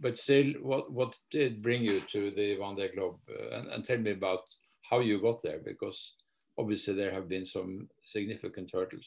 but 0.00 0.18
still, 0.18 0.52
what 0.62 0.92
what 0.92 1.14
did 1.30 1.62
bring 1.62 1.82
you 1.82 2.00
to 2.12 2.30
the 2.30 2.56
Vendée 2.56 2.94
Globe? 2.94 3.18
Uh, 3.28 3.56
and, 3.56 3.68
and 3.68 3.84
tell 3.84 3.98
me 3.98 4.12
about 4.12 4.42
how 4.82 5.00
you 5.00 5.20
got 5.20 5.42
there, 5.42 5.60
because 5.64 6.14
obviously 6.58 6.94
there 6.94 7.12
have 7.12 7.28
been 7.28 7.44
some 7.44 7.88
significant 8.04 8.70
hurdles. 8.72 9.06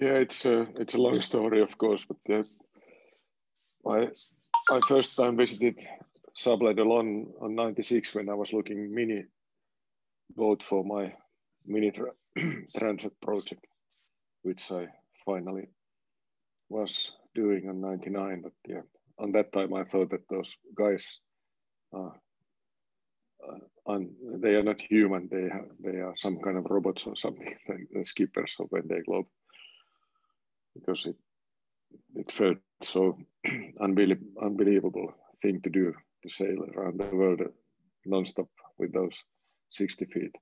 Yeah, 0.00 0.14
it's 0.14 0.44
a 0.44 0.66
it's 0.76 0.94
a 0.94 1.00
long 1.00 1.20
story, 1.20 1.62
of 1.62 1.78
course, 1.78 2.04
but 2.04 2.34
uh, 2.34 2.42
I 3.88 4.08
I 4.70 4.80
first 4.88 5.16
time 5.16 5.36
visited 5.36 5.86
Sables 6.34 6.76
d'Olonne 6.76 7.32
on 7.40 7.54
'96 7.54 8.14
when 8.14 8.28
I 8.28 8.34
was 8.34 8.52
looking 8.52 8.94
mini 8.94 9.24
boat 10.36 10.62
for 10.62 10.84
my 10.84 11.14
mini 11.64 11.92
tra 11.92 12.10
transat 12.76 13.12
project, 13.22 13.64
which 14.42 14.70
I 14.70 14.88
finally 15.24 15.68
was 16.68 17.12
doing 17.34 17.68
on 17.68 17.80
'99. 17.80 18.42
But 18.42 18.52
yeah, 18.68 18.82
on 19.18 19.32
that 19.32 19.52
time 19.52 19.74
I 19.74 19.84
thought 19.84 20.10
that 20.10 20.28
those 20.28 20.56
guys 20.74 21.18
uh, 21.94 22.10
uh, 23.88 23.98
they 24.38 24.54
are 24.54 24.62
not 24.62 24.80
human. 24.80 25.28
They 25.30 25.48
have, 25.48 25.68
they 25.78 26.00
are 26.00 26.14
some 26.16 26.38
kind 26.40 26.58
of 26.58 26.66
robots 26.68 27.06
or 27.06 27.16
something, 27.16 27.54
like 27.68 27.86
the 27.92 28.04
skippers 28.04 28.56
of 28.58 28.70
Vendée 28.70 29.04
Globe 29.04 29.26
because 30.74 31.06
it 31.06 31.16
it 32.14 32.30
felt 32.30 32.58
so 32.82 33.18
unbelievable, 33.80 34.42
unbelievable 34.42 35.14
thing 35.42 35.60
to 35.62 35.70
do 35.70 35.94
to 36.22 36.28
sail 36.28 36.64
around 36.74 36.98
the 36.98 37.16
world 37.16 37.40
nonstop 38.06 38.48
with 38.78 38.92
those 38.92 39.22
60 39.70 40.04
feet 40.06 40.34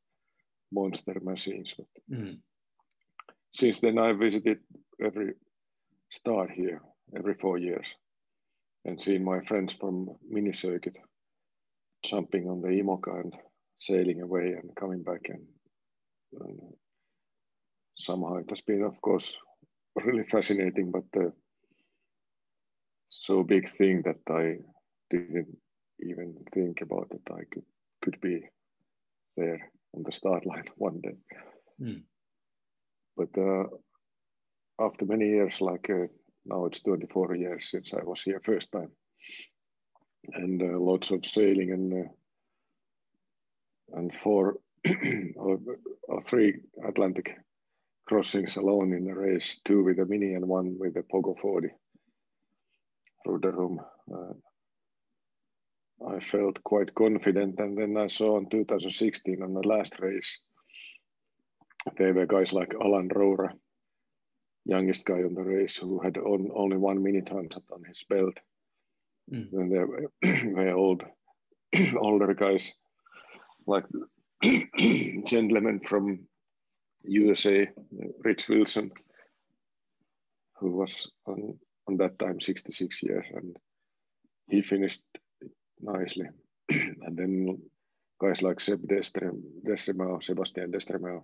monster 0.72 1.20
machines. 1.22 1.74
But 1.76 1.86
mm. 2.10 2.38
Since 3.52 3.80
then, 3.80 3.98
I 3.98 4.12
visited 4.12 4.58
every 5.00 5.34
star 6.10 6.48
here 6.48 6.80
every 7.16 7.34
four 7.34 7.58
years 7.58 7.86
and 8.84 9.00
seen 9.00 9.24
my 9.24 9.40
friends 9.40 9.72
from 9.72 10.08
mini 10.28 10.52
circuit 10.52 10.96
jumping 12.04 12.48
on 12.48 12.60
the 12.60 12.68
IMOCA 12.68 13.20
and 13.20 13.34
sailing 13.76 14.20
away 14.20 14.54
and 14.60 14.76
coming 14.76 15.02
back 15.02 15.22
and, 15.28 15.42
and 16.40 16.58
somehow 17.96 18.36
it 18.36 18.50
has 18.50 18.60
been 18.60 18.82
of 18.82 19.00
course 19.00 19.36
really 20.04 20.24
fascinating, 20.24 20.90
but 20.90 21.04
uh, 21.16 21.30
so 23.08 23.42
big 23.42 23.70
thing 23.76 24.02
that 24.02 24.20
I 24.28 24.56
didn't 25.10 25.56
even 26.00 26.34
think 26.52 26.80
about 26.80 27.08
that 27.10 27.32
I 27.32 27.44
could 27.50 27.64
could 28.02 28.20
be 28.20 28.42
there 29.36 29.70
on 29.94 30.02
the 30.02 30.12
start 30.12 30.44
line 30.46 30.68
one 30.76 31.00
day. 31.00 31.16
Mm. 31.80 32.02
But 33.16 33.38
uh, 33.40 33.64
after 34.80 35.06
many 35.06 35.28
years, 35.28 35.60
like 35.60 35.88
uh, 35.88 36.06
now 36.44 36.66
it's 36.66 36.82
24 36.82 37.36
years 37.36 37.70
since 37.70 37.92
I 37.94 38.02
was 38.02 38.22
here 38.22 38.40
first 38.44 38.72
time, 38.72 38.90
and 40.32 40.62
uh, 40.62 40.78
lots 40.78 41.10
of 41.10 41.26
sailing 41.26 41.72
and 41.72 42.06
uh, 42.06 42.08
and 43.98 44.14
four 44.14 44.56
or, 45.36 45.58
or 46.08 46.20
three 46.22 46.60
Atlantic 46.86 47.36
crossings 48.06 48.56
alone 48.56 48.92
in 48.92 49.04
the 49.04 49.14
race, 49.14 49.60
two 49.64 49.82
with 49.82 49.98
a 49.98 50.04
mini 50.04 50.34
and 50.34 50.46
one 50.46 50.76
with 50.78 50.96
a 50.96 51.02
Pogo 51.02 51.38
40 51.40 51.68
Route 53.26 53.40
du 53.40 53.50
Rhum. 53.50 53.78
Uh, 54.12 54.34
I 56.06 56.20
felt 56.20 56.62
quite 56.64 56.94
confident, 56.94 57.58
and 57.60 57.78
then 57.78 57.96
I 57.96 58.08
saw 58.08 58.36
in 58.36 58.48
2016 58.50 59.42
on 59.42 59.54
the 59.54 59.66
last 59.66 59.98
race, 60.00 60.38
there 61.96 62.12
were 62.12 62.26
guys 62.26 62.52
like 62.52 62.74
Alan 62.74 63.08
Roura, 63.08 63.50
youngest 64.64 65.04
guy 65.04 65.22
on 65.22 65.34
the 65.34 65.42
race, 65.42 65.76
who 65.76 66.00
had 66.00 66.16
on, 66.16 66.50
only 66.54 66.76
one 66.76 67.02
mini 67.02 67.20
transat 67.20 67.62
on 67.72 67.84
his 67.84 68.02
belt. 68.08 68.34
Mm. 69.32 69.52
And 69.52 69.72
there 69.72 69.86
were, 69.86 70.10
were 70.52 70.74
old, 70.74 71.02
older 71.98 72.34
guys 72.34 72.70
like 73.66 73.84
gentlemen 75.26 75.80
from 75.86 76.20
USA, 77.04 77.68
Rich 78.22 78.48
Wilson, 78.48 78.90
who 80.56 80.70
was 80.70 81.10
on, 81.26 81.58
on 81.88 81.96
that 81.98 82.18
time 82.18 82.40
66 82.40 83.02
years, 83.02 83.26
and 83.34 83.56
he 84.48 84.62
finished 84.62 85.02
nicely. 85.80 86.26
and 86.68 87.16
then 87.16 87.58
guys 88.20 88.42
like 88.42 88.60
Seb 88.60 88.86
Destremau, 88.86 90.22
Sebastian 90.22 90.72
Destremau, 90.72 91.22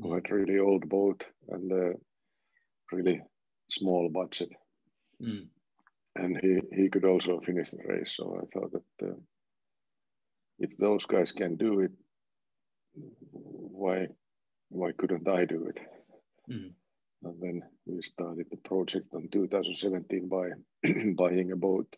who 0.00 0.14
had 0.14 0.30
really 0.30 0.58
old 0.58 0.88
boat 0.88 1.24
and 1.48 1.72
a 1.72 1.92
really 2.92 3.22
small 3.68 4.08
budget. 4.08 4.50
Mm. 5.22 5.46
And 6.16 6.38
he, 6.42 6.60
he 6.74 6.88
could 6.88 7.04
also 7.04 7.40
finish 7.40 7.70
the 7.70 7.78
race. 7.86 8.14
So 8.16 8.36
I 8.42 8.46
thought 8.52 8.72
that 8.72 9.08
uh, 9.08 9.14
if 10.58 10.76
those 10.76 11.06
guys 11.06 11.32
can 11.32 11.56
do 11.56 11.80
it, 11.80 11.92
why 13.32 14.08
why 14.68 14.92
couldn't 14.92 15.28
I 15.28 15.44
do 15.44 15.66
it? 15.66 15.78
Mm. 16.50 16.72
And 17.22 17.40
then 17.40 17.62
we 17.86 18.02
started 18.02 18.46
the 18.50 18.56
project 18.56 19.12
in 19.14 19.28
2017 19.28 20.28
by 20.28 20.50
buying 21.16 21.52
a 21.52 21.56
boat. 21.56 21.94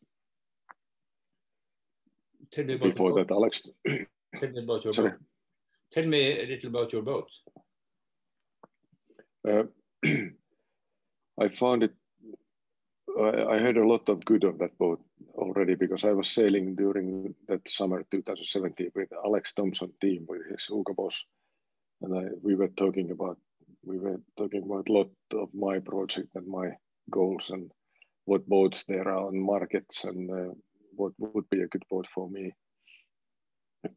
Tell 2.53 2.65
me 2.65 2.75
about 2.75 2.91
Before 2.91 3.15
that, 3.15 3.31
Alex. 3.31 3.69
Tell 3.87 4.51
me 4.51 4.63
about 4.63 4.85
your 4.85 4.93
Sorry. 4.93 5.11
boat. 5.11 5.21
Tell 5.93 6.07
me 6.07 6.41
a 6.41 6.47
little 6.47 6.71
about 6.71 6.93
your 6.93 7.03
boat. 7.03 7.29
Uh, 9.49 9.65
I 11.43 11.49
found 11.49 11.83
it. 11.83 11.93
I, 13.21 13.59
heard 13.59 13.77
a 13.77 13.87
lot 13.87 14.09
of 14.09 14.25
good 14.25 14.45
of 14.45 14.59
that 14.59 14.79
boat 14.79 15.01
already 15.35 15.75
because 15.75 16.05
I 16.05 16.13
was 16.13 16.29
sailing 16.29 16.77
during 16.77 17.35
that 17.49 17.69
summer 17.69 18.05
2017 18.11 18.91
with 18.95 19.09
Alex 19.25 19.53
Thomson 19.53 19.93
team 20.01 20.25
with 20.29 20.43
his 20.51 20.65
Hugo 20.65 20.95
Boss 20.95 21.25
and 22.03 22.17
I, 22.17 22.25
we 22.43 22.55
were 22.55 22.69
talking 22.69 23.11
about 23.11 23.39
we 23.85 23.99
were 23.99 24.21
talking 24.37 24.63
about 24.65 24.89
a 24.89 24.93
lot 24.93 25.11
of 25.33 25.49
my 25.53 25.79
project 25.79 26.29
and 26.35 26.47
my 26.47 26.71
goals 27.11 27.51
and 27.51 27.71
what 28.25 28.49
boats 28.49 28.85
there 28.87 29.09
are 29.09 29.27
on 29.27 29.39
markets 29.39 30.05
and 30.05 30.31
uh, 30.31 30.55
what 30.95 31.13
would 31.19 31.49
be 31.51 31.63
a 31.63 31.69
good 31.69 31.85
boat 31.91 32.07
for 32.07 32.31
me. 32.31 32.53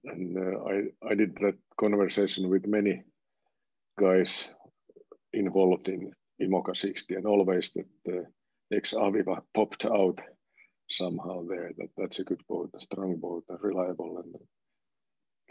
And 0.05 0.37
uh, 0.37 0.63
I, 0.63 1.11
I 1.11 1.15
did 1.15 1.37
that 1.41 1.55
conversation 1.79 2.49
with 2.49 2.65
many 2.65 3.03
guys 3.99 4.47
involved 5.33 5.87
in 5.87 6.11
IMOCA 6.41 6.75
60 6.75 7.15
and 7.15 7.25
always 7.25 7.71
that 7.71 8.13
uh, 8.13 8.23
ex 8.71 8.93
Aviva 8.93 9.41
popped 9.53 9.85
out 9.85 10.21
somehow 10.89 11.43
there 11.47 11.71
that 11.77 11.89
that's 11.97 12.19
a 12.19 12.23
good 12.23 12.41
boat, 12.47 12.69
a 12.75 12.79
strong 12.79 13.17
boat, 13.17 13.43
a 13.49 13.57
reliable 13.57 14.21
and 14.23 14.35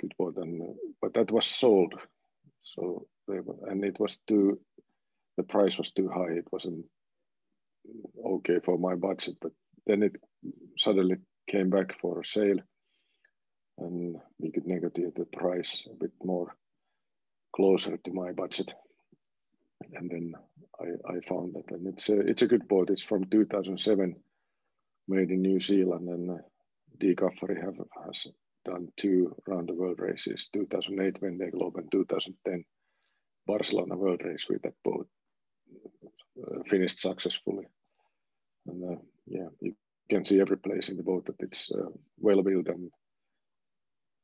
good 0.01 0.15
boat. 0.19 0.37
And, 0.37 0.61
uh, 0.63 0.75
but 1.01 1.15
that 1.15 1.31
was 1.31 1.47
sold 1.47 1.95
so 2.65 3.07
they 3.29 3.39
and 3.69 3.85
it 3.85 4.01
was 4.01 4.19
too, 4.27 4.59
the 5.37 5.43
price 5.43 5.77
was 5.79 5.91
too 5.91 6.09
high. 6.09 6.33
It 6.33 6.49
wasn't 6.51 6.87
okay 8.25 8.59
for 8.61 8.79
my 8.79 8.95
budget. 8.95 9.37
But 9.41 9.53
then 9.87 10.03
it 10.03 10.17
suddenly 10.79 11.17
came 11.49 11.69
back 11.69 11.99
for 12.01 12.21
a 12.21 12.25
sale, 12.25 12.59
and 13.79 14.17
we 14.39 14.51
could 14.51 14.67
negotiate 14.67 15.15
the 15.15 15.27
price 15.27 15.87
a 15.91 15.95
bit 15.95 16.13
more 16.23 16.57
closer 17.55 17.99
to 17.99 18.13
my 18.13 18.33
budget. 18.33 18.73
And 19.93 20.11
then 20.11 20.33
I, 20.81 21.13
I 21.13 21.21
found 21.29 21.55
that, 21.55 21.71
and 21.71 21.87
it's 21.87 22.09
a 22.09 22.21
it's 22.21 22.43
a 22.43 22.47
good 22.47 22.67
boat. 22.69 22.91
It's 22.91 23.03
from 23.03 23.25
2007, 23.25 24.17
made 25.09 25.31
in 25.31 25.43
New 25.43 25.61
Zealand, 25.61 26.09
and 26.09 26.31
uh, 26.31 26.43
Dee 26.99 27.17
have 27.19 27.79
has 28.07 28.27
done 28.65 28.89
two 28.97 29.35
round 29.47 29.69
the 29.69 29.75
world 29.75 30.01
races 30.01 30.49
2008 30.53 31.21
Vendée 31.21 31.53
Globe 31.53 31.77
and 31.77 31.91
2010 31.93 32.65
Barcelona 33.47 33.97
World 33.97 34.23
Race 34.25 34.47
with 34.49 34.63
that 34.63 34.75
boat. 34.83 35.07
Uh, 36.43 36.63
finished 36.67 36.99
successfully. 36.99 37.67
And 38.67 38.83
uh, 38.83 39.01
yeah, 39.27 39.49
you 39.61 39.75
can 40.11 40.25
see 40.25 40.41
every 40.41 40.59
place 40.59 40.89
in 40.89 40.97
the 40.97 41.03
boat 41.03 41.27
that 41.27 41.41
it's 41.41 41.71
uh, 41.71 41.91
well 42.19 42.43
built 42.43 42.69
and, 42.69 42.91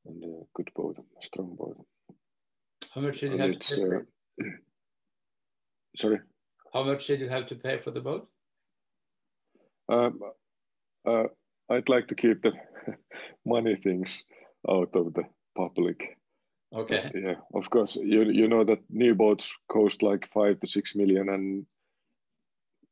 and 0.07 0.25
a 0.25 0.43
good 0.55 0.71
boat, 0.75 0.99
a 0.99 1.25
strong 1.25 1.55
boat. 1.57 1.77
How 2.93 3.03
much 3.03 3.21
did 3.21 3.33
you 3.33 3.39
have 3.39 3.59
to 3.59 3.77
pay 3.77 3.81
for 3.81 3.97
uh, 3.97 4.45
Sorry? 5.97 6.19
How 6.73 6.83
much 6.83 7.07
did 7.07 7.21
you 7.21 7.29
have 7.29 7.47
to 7.49 7.55
pay 7.55 7.79
for 7.79 7.91
the 7.91 8.01
boat? 8.01 8.29
Um, 9.89 10.21
uh, 11.07 11.25
I'd 11.69 11.89
like 11.89 12.09
to 12.09 12.15
keep 12.15 12.43
the 12.43 12.53
money 13.45 13.77
things 13.77 14.23
out 14.69 14.91
of 14.95 15.15
the 15.15 15.25
public. 15.57 16.17
Okay. 16.73 17.11
But 17.13 17.23
yeah, 17.23 17.35
of 17.55 17.69
course, 17.71 17.97
you 17.97 18.23
you 18.31 18.47
know 18.47 18.65
that 18.65 18.79
new 18.89 19.15
boats 19.15 19.51
cost 19.69 20.03
like 20.03 20.29
five 20.33 20.61
to 20.61 20.69
six 20.69 20.95
million, 20.95 21.29
and 21.29 21.67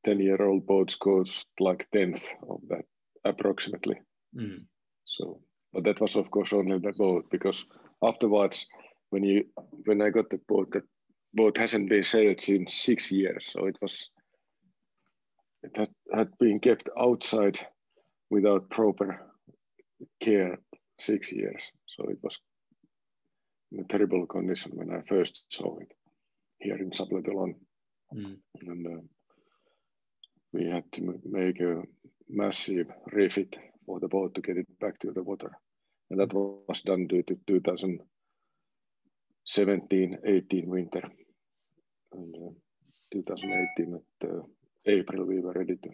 ten-year-old 0.05 0.67
boats 0.67 0.97
cost 0.97 1.47
like 1.61 1.87
tenth 1.93 2.25
of 2.49 2.61
that 2.69 2.85
approximately. 3.25 4.01
Mm. 4.37 4.67
So, 5.05 5.41
but 5.73 5.85
that 5.85 6.01
was 6.01 6.17
of 6.17 6.31
course 6.31 6.53
only 6.53 6.79
the 6.79 6.93
boat 6.93 7.27
because 7.31 7.65
afterwards, 8.03 8.67
when 9.11 9.23
you 9.23 9.45
when 9.85 10.03
I 10.03 10.11
got 10.11 10.31
the 10.31 10.41
boat, 10.49 10.73
that 10.73 10.85
boat 11.35 11.57
hasn't 11.59 11.89
been 11.89 12.03
sailed 12.03 12.49
in 12.49 12.69
six 12.69 13.11
years, 13.11 13.51
so 13.53 13.67
it 13.67 13.77
was 13.81 14.11
it 15.63 15.77
had, 15.77 15.91
had 16.13 16.39
been 16.39 16.61
kept 16.61 16.89
outside 16.99 17.59
without 18.31 18.71
proper 18.71 19.27
care 20.21 20.59
six 20.99 21.33
years. 21.33 21.61
So 21.87 22.05
it 22.09 22.19
was 22.23 22.39
in 23.73 23.81
a 23.81 23.85
terrible 23.85 24.27
condition 24.27 24.73
when 24.75 24.91
I 24.91 25.03
first 25.09 25.43
saw 25.51 25.79
it 25.79 25.93
here 26.59 26.77
in 26.77 26.93
Sables-d'Olonne. 26.93 27.57
Mm. 28.15 28.37
And 28.61 28.87
uh, 28.87 29.01
we 30.53 30.67
had 30.67 30.91
to 30.93 31.21
make 31.25 31.61
a 31.61 31.83
massive 32.29 32.87
refit 33.13 33.57
for 33.85 34.01
the 34.01 34.09
boat 34.09 34.35
to 34.35 34.41
get 34.41 34.57
it 34.57 34.67
back 34.81 34.99
to 35.01 35.13
the 35.13 35.23
water. 35.23 35.53
And 36.11 36.21
that 36.21 36.33
was 36.33 36.81
done 36.83 37.07
due 37.07 37.23
to 37.25 37.37
2017 39.49 40.19
18 40.25 40.69
winter. 40.69 41.03
And 42.13 42.35
uh, 42.35 42.51
2018 43.13 43.95
at 43.95 44.29
uh, 44.29 44.43
April, 44.87 45.25
we 45.25 45.41
were 45.41 45.53
ready 45.53 45.77
to 45.77 45.91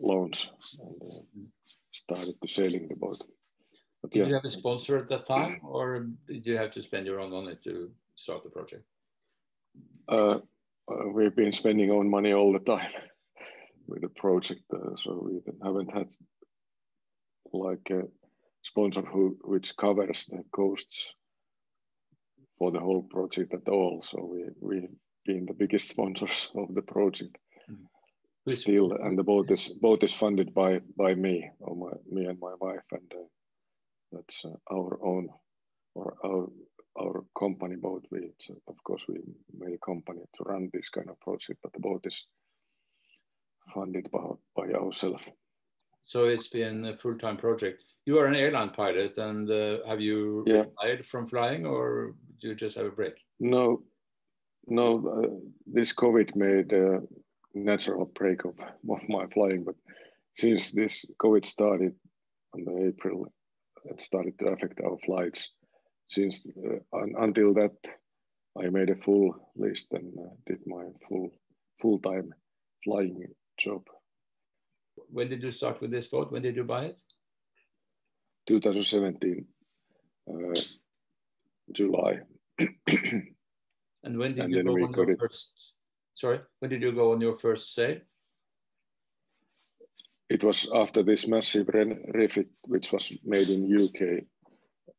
launch 0.00 0.50
and 0.80 1.02
uh, 1.02 1.42
started 1.92 2.34
to 2.40 2.48
sailing 2.48 2.88
the 2.88 2.96
boat. 2.96 3.22
But 4.02 4.12
did 4.12 4.20
yeah. 4.20 4.26
you 4.26 4.34
have 4.34 4.44
a 4.44 4.50
sponsor 4.50 4.98
at 4.98 5.08
that 5.08 5.26
time, 5.26 5.60
or 5.62 6.06
did 6.26 6.46
you 6.46 6.56
have 6.56 6.70
to 6.72 6.82
spend 6.82 7.06
your 7.06 7.20
own 7.20 7.30
money 7.30 7.58
to 7.64 7.90
start 8.14 8.44
the 8.44 8.50
project? 8.50 8.84
Uh, 10.08 10.38
uh, 10.90 11.08
we've 11.12 11.34
been 11.34 11.52
spending 11.52 11.90
own 11.90 12.08
money 12.08 12.32
all 12.32 12.52
the 12.52 12.60
time 12.60 12.92
with 13.88 14.02
the 14.02 14.08
project, 14.08 14.62
uh, 14.72 14.94
so 15.02 15.20
we 15.20 15.40
haven't 15.62 15.92
had 15.92 16.08
like 17.52 17.90
a 17.90 18.02
sponsor 18.62 19.02
who 19.02 19.36
which 19.42 19.76
covers 19.76 20.26
the 20.30 20.44
costs 20.52 21.08
for 22.58 22.72
the 22.72 22.80
whole 22.80 23.02
project 23.02 23.54
at 23.54 23.68
all. 23.68 24.02
So 24.04 24.24
we 24.24 24.44
we've 24.60 24.90
been 25.24 25.46
the 25.46 25.54
biggest 25.54 25.90
sponsors 25.90 26.50
of 26.56 26.74
the 26.74 26.82
project 26.82 27.36
mm. 27.70 28.52
still, 28.52 28.92
and 28.92 29.18
the 29.18 29.22
boat 29.22 29.50
is 29.50 29.68
boat 29.80 30.02
is 30.02 30.12
funded 30.12 30.52
by 30.54 30.80
by 30.96 31.14
me 31.14 31.50
or 31.60 31.76
my 31.76 31.92
me 32.10 32.26
and 32.26 32.38
my 32.40 32.54
wife, 32.60 32.86
and 32.92 33.12
uh, 33.14 33.28
that's 34.12 34.44
uh, 34.44 34.56
our 34.74 34.98
own 35.04 35.28
or 35.94 36.14
our 36.24 36.48
our 37.00 37.24
company 37.38 37.76
boat. 37.76 38.04
We 38.10 38.32
of 38.66 38.76
course 38.84 39.04
we 39.08 39.16
made 39.56 39.74
a 39.74 39.86
company 39.86 40.22
to 40.36 40.44
run 40.44 40.70
this 40.72 40.88
kind 40.88 41.08
of 41.10 41.20
project, 41.20 41.60
but 41.62 41.72
the 41.72 41.80
boat 41.80 42.04
is 42.06 42.26
funded 43.74 44.10
by 44.10 44.24
by 44.56 44.72
ourselves. 44.72 45.30
So 46.04 46.24
it's 46.24 46.48
been 46.48 46.86
a 46.86 46.96
full-time 46.96 47.36
project. 47.36 47.82
You 48.08 48.18
are 48.20 48.26
an 48.26 48.36
airline 48.36 48.70
pilot, 48.70 49.18
and 49.18 49.50
uh, 49.50 49.86
have 49.86 50.00
you 50.00 50.42
yeah. 50.46 50.64
retired 50.64 51.04
from 51.06 51.26
flying, 51.26 51.66
or 51.66 52.14
do 52.40 52.48
you 52.48 52.54
just 52.54 52.74
have 52.78 52.86
a 52.86 52.90
break? 52.90 53.12
No, 53.38 53.82
no. 54.66 54.88
Uh, 55.06 55.28
this 55.66 55.92
COVID 55.92 56.34
made 56.34 56.72
a 56.72 57.02
natural 57.52 58.06
break 58.06 58.46
of, 58.46 58.54
of 58.60 59.08
my 59.10 59.26
flying, 59.34 59.62
but 59.62 59.74
since 60.32 60.70
this 60.70 61.04
COVID 61.22 61.44
started 61.44 61.92
on 62.54 62.64
the 62.64 62.86
April 62.88 63.26
it 63.84 64.00
started 64.00 64.38
to 64.38 64.46
affect 64.46 64.80
our 64.80 64.96
flights. 65.04 65.52
Since 66.08 66.46
uh, 66.64 66.78
un 66.96 67.12
until 67.18 67.52
that, 67.60 67.76
I 68.58 68.70
made 68.70 68.88
a 68.88 68.96
full 68.96 69.34
list 69.54 69.88
and 69.92 70.14
uh, 70.18 70.32
did 70.46 70.60
my 70.66 70.84
full 71.06 71.28
full 71.82 71.98
time 71.98 72.32
flying 72.84 73.26
job. 73.58 73.82
When 75.10 75.28
did 75.28 75.42
you 75.42 75.50
start 75.50 75.82
with 75.82 75.90
this 75.90 76.06
boat? 76.06 76.32
When 76.32 76.40
did 76.40 76.56
you 76.56 76.64
buy 76.64 76.84
it? 76.86 76.98
2017, 78.48 79.44
uh, 80.28 80.60
July. 81.72 82.20
and 82.58 84.18
when 84.18 84.34
did 84.34 84.44
and 84.44 84.52
you 84.52 84.64
go 84.64 84.72
on 84.72 84.92
your 84.92 85.10
it. 85.10 85.20
first? 85.20 85.48
Sorry, 86.14 86.40
when 86.58 86.70
did 86.70 86.82
you 86.82 86.92
go 86.92 87.12
on 87.12 87.20
your 87.20 87.38
first 87.38 87.74
sail? 87.74 87.98
it 90.28 90.44
was 90.44 90.68
after 90.74 91.02
this 91.02 91.26
massive 91.26 91.68
refit, 91.68 92.48
which 92.62 92.92
was 92.92 93.12
made 93.24 93.48
in 93.48 93.84
UK 93.84 94.24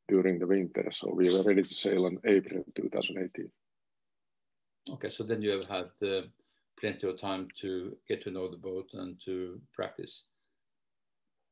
during 0.08 0.40
the 0.40 0.48
winter. 0.48 0.90
So 0.92 1.12
we 1.14 1.32
were 1.32 1.44
ready 1.44 1.62
to 1.62 1.76
sail 1.76 2.08
in 2.08 2.20
April 2.26 2.64
2018. 2.76 3.52
Okay, 4.94 5.10
so 5.10 5.24
then 5.24 5.42
you 5.42 5.52
have 5.52 5.68
had 5.68 6.08
uh, 6.08 6.22
plenty 6.80 7.08
of 7.08 7.20
time 7.20 7.48
to 7.62 7.96
get 8.08 8.24
to 8.24 8.32
know 8.32 8.50
the 8.50 8.58
boat 8.58 8.90
and 8.94 9.22
to 9.26 9.62
practice. 9.74 10.26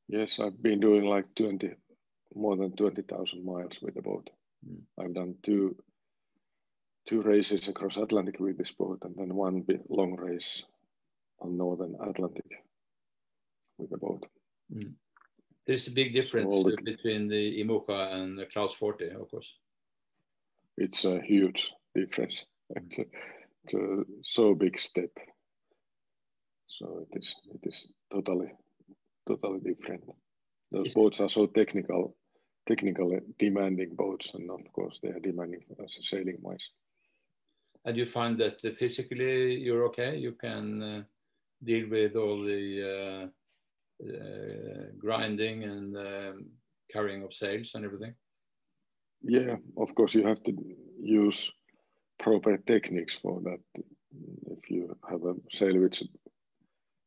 Yes, 0.07 0.39
I've 0.39 0.61
been 0.61 0.79
doing 0.79 1.05
like 1.05 1.25
20, 1.35 1.75
more 2.35 2.55
than 2.55 2.71
20,000 2.71 3.43
miles 3.43 3.79
with 3.81 3.95
the 3.95 4.01
boat. 4.01 4.29
Mm. 4.67 4.81
I've 4.99 5.13
done 5.13 5.35
two 5.43 5.75
two 7.07 7.21
races 7.21 7.69
across 7.69 7.95
Atlantic 7.95 8.37
with 8.39 8.57
this 8.57 8.71
boat 8.71 8.99
and 9.03 9.15
then 9.15 9.33
one 9.33 9.61
big 9.61 9.79
long 9.87 10.17
race 10.17 10.63
on 11.39 11.57
Northern 11.57 11.95
Atlantic 12.01 12.51
with 13.77 13.89
the 13.89 13.97
boat. 13.97 14.25
Mm. 14.73 14.93
There's 15.65 15.87
a 15.87 15.91
big 15.91 16.13
difference 16.13 16.53
the, 16.53 16.77
between 16.83 17.27
the 17.27 17.63
IMOCA 17.63 18.13
and 18.13 18.37
the 18.37 18.45
Class 18.45 18.73
40, 18.73 19.09
of 19.11 19.29
course. 19.31 19.53
It's 20.77 21.05
a 21.05 21.21
huge 21.21 21.71
difference. 21.95 22.43
It's 22.69 22.99
a, 22.99 23.05
it's 23.63 23.73
a 23.73 24.03
so 24.23 24.53
big 24.53 24.79
step. 24.79 25.09
So 26.67 27.05
it 27.09 27.17
is 27.17 27.35
it 27.53 27.67
is 27.67 27.87
totally 28.11 28.51
totally 29.27 29.59
different. 29.59 30.03
Those 30.71 30.93
boats 30.93 31.19
are 31.19 31.29
so 31.29 31.45
technical, 31.47 32.15
technically 32.67 33.19
demanding 33.39 33.95
boats, 33.95 34.33
and 34.33 34.49
of 34.51 34.61
course 34.73 34.99
they 35.01 35.09
are 35.09 35.19
demanding 35.19 35.63
as 35.83 35.97
a 35.97 36.03
sailing 36.03 36.37
wise. 36.41 36.69
And 37.85 37.95
you 37.95 38.05
find 38.05 38.37
that 38.39 38.61
physically 38.77 39.55
you're 39.55 39.85
okay. 39.85 40.17
You 40.17 40.33
can 40.33 40.83
uh, 40.83 41.03
deal 41.63 41.89
with 41.89 42.15
all 42.15 42.43
the 42.43 42.83
uh, 42.83 43.27
uh, 44.05 44.91
grinding 44.99 45.63
and 45.63 45.97
um, 45.97 46.51
carrying 46.91 47.23
of 47.23 47.33
sails 47.33 47.71
and 47.73 47.85
everything? 47.85 48.13
Yeah, 49.23 49.55
of 49.77 49.95
course 49.95 50.13
you 50.13 50.27
have 50.27 50.43
to 50.43 50.53
use 51.01 51.51
proper 52.19 52.57
techniques 52.57 53.15
for 53.15 53.41
that. 53.41 53.59
If 54.51 54.69
you 54.69 54.95
have 55.09 55.23
a 55.23 55.35
sail 55.51 55.79
which 55.79 56.03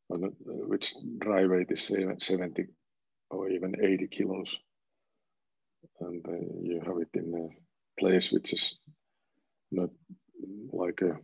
which 0.08 0.94
dry 1.18 1.46
weight 1.46 1.70
is 1.70 1.82
70 2.18 2.66
or 3.30 3.48
even 3.48 3.74
80 3.80 4.08
kilos, 4.08 4.58
and 6.00 6.24
uh, 6.26 6.32
you 6.62 6.80
have 6.84 6.98
it 6.98 7.10
in 7.14 7.34
a 7.34 8.00
place 8.00 8.32
which 8.32 8.52
is 8.52 8.76
not 9.70 9.90
like 10.72 11.00
a 11.02 11.18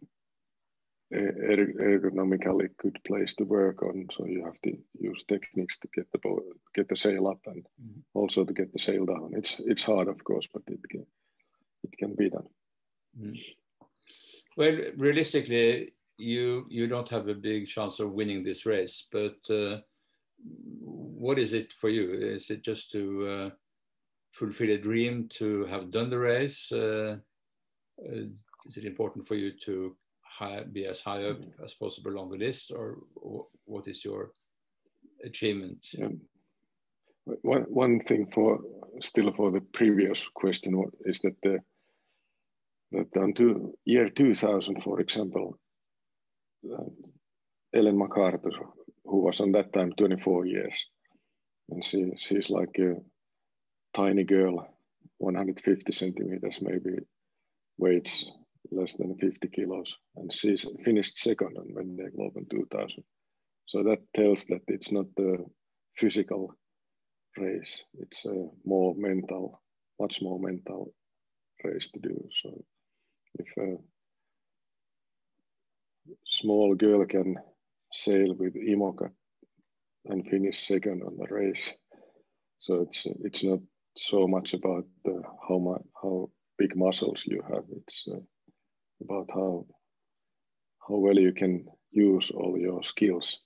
ergonomically 1.13 2.69
good 2.79 2.99
place 3.07 3.35
to 3.35 3.45
work 3.45 3.83
on. 3.83 4.07
So 4.13 4.27
you 4.27 4.45
have 4.45 4.61
to 4.63 4.77
use 4.99 5.23
techniques 5.23 5.79
to 5.79 5.89
get 5.95 6.11
the 6.13 6.19
boat, 6.19 6.43
get 6.75 6.89
the 6.89 6.97
sail 6.97 7.29
up, 7.29 7.41
and 7.47 7.65
mm-hmm. 7.65 8.01
also 8.15 8.45
to 8.45 8.53
get 8.53 8.73
the 8.73 8.79
sail 8.79 9.07
down. 9.07 9.33
It's 9.35 9.57
it's 9.61 9.85
hard, 9.85 10.09
of 10.09 10.23
course, 10.25 10.49
but 10.53 10.63
it 10.67 10.81
can 10.89 11.07
it 11.85 11.97
can 11.99 12.15
be 12.15 12.31
done. 12.31 12.49
Mm-hmm. 13.19 13.35
Well, 14.57 14.79
realistically, 14.97 15.93
you 16.19 16.67
you 16.69 16.87
don't 16.89 17.09
have 17.11 17.29
a 17.29 17.35
big 17.35 17.69
chance 17.69 18.01
of 18.01 18.13
winning 18.13 18.43
this 18.43 18.67
race, 18.67 19.07
but 19.13 19.39
uh, 19.51 19.79
what 21.19 21.39
is 21.39 21.53
it 21.53 21.73
for 21.73 21.89
you? 21.89 22.13
Is 22.13 22.51
it 22.51 22.63
just 22.63 22.91
to 22.93 23.27
uh, 23.27 23.51
fulfill 24.33 24.71
a 24.71 24.79
dream 24.79 25.29
to 25.39 25.65
have 25.67 25.91
done 25.91 26.11
the 26.11 26.19
race? 26.19 26.71
Uh, 26.71 27.17
uh 27.99 28.27
is 28.67 28.77
it 28.77 28.85
important 28.85 29.27
for 29.27 29.37
you 29.37 29.53
to 29.65 29.97
high, 30.23 30.65
be 30.65 30.87
as 30.87 31.01
high 31.01 31.25
up 31.25 31.39
as 31.65 31.75
possible 31.75 32.19
on 32.19 32.29
the 32.31 32.37
list, 32.37 32.73
or, 32.73 32.99
what 33.65 33.89
is 33.89 34.05
your 34.05 34.31
achievement? 35.25 35.87
Yeah. 35.93 36.09
One, 37.43 37.63
one 37.63 38.01
thing 38.01 38.31
for 38.33 38.61
still 39.01 39.33
for 39.33 39.51
the 39.51 39.61
previous 39.61 40.29
question 40.35 40.85
is 41.05 41.19
that 41.21 41.37
the 41.43 41.59
that 42.93 43.09
until 43.17 43.73
year 43.85 44.09
2000, 44.09 44.83
for 44.83 45.01
example, 45.01 45.59
uh, 46.73 46.85
Ellen 47.75 47.99
MacArthur, 47.99 48.53
who 49.05 49.19
was 49.23 49.41
on 49.41 49.51
that 49.53 49.73
time 49.73 49.93
24 49.93 50.47
years, 50.47 50.87
and 51.71 51.85
she 51.85 52.13
she's 52.19 52.51
like 52.51 52.79
a 52.79 52.97
tiny 53.95 54.25
girl, 54.25 54.67
150 55.19 55.93
centimeters 55.93 56.59
maybe, 56.61 56.99
weights 57.79 58.25
less 58.71 58.95
than 58.95 59.17
50 59.19 59.49
kilos, 59.49 59.97
and 60.17 60.33
she 60.33 60.57
finished 60.85 61.19
second 61.19 61.57
on 61.57 61.69
Vendée 61.75 62.15
Globe 62.15 62.37
in 62.37 62.47
2000. 62.47 63.03
So 63.67 63.83
that 63.85 64.01
tells 64.15 64.45
that 64.47 64.63
it's 64.69 64.93
not 64.93 65.07
the 65.17 65.45
physical 65.97 66.55
race; 67.37 67.83
it's 67.99 68.25
a 68.27 68.49
more 68.65 68.95
mental, 68.97 69.61
much 70.01 70.23
more 70.23 70.39
mental 70.39 70.93
race 71.65 71.89
to 71.93 72.01
do. 72.01 72.29
So 72.43 72.65
if 73.39 73.47
a 73.59 73.77
small 76.25 76.75
girl 76.75 77.05
can 77.07 77.37
sail 77.93 78.35
with 78.35 78.55
IMOCA 78.55 79.11
and 80.09 80.27
finish 80.29 80.67
second 80.69 81.03
on 81.03 81.17
the 81.19 81.27
race, 81.35 81.73
so 82.59 82.83
it's 82.83 83.07
it's 83.25 83.45
not 83.45 83.61
so 83.97 84.27
much 84.29 84.55
about 84.55 84.87
the, 85.05 85.23
how 85.49 85.59
much 85.59 85.83
how 86.03 86.31
big 86.59 86.77
muscles 86.77 87.25
you 87.27 87.43
have. 87.49 87.65
It's 87.71 88.09
uh, 88.13 88.21
about 89.03 89.31
how 89.35 89.67
how 90.89 90.97
well 90.97 91.19
you 91.19 91.33
can 91.33 91.67
use 91.93 92.31
all 92.31 92.59
your 92.59 92.83
skills. 92.85 93.41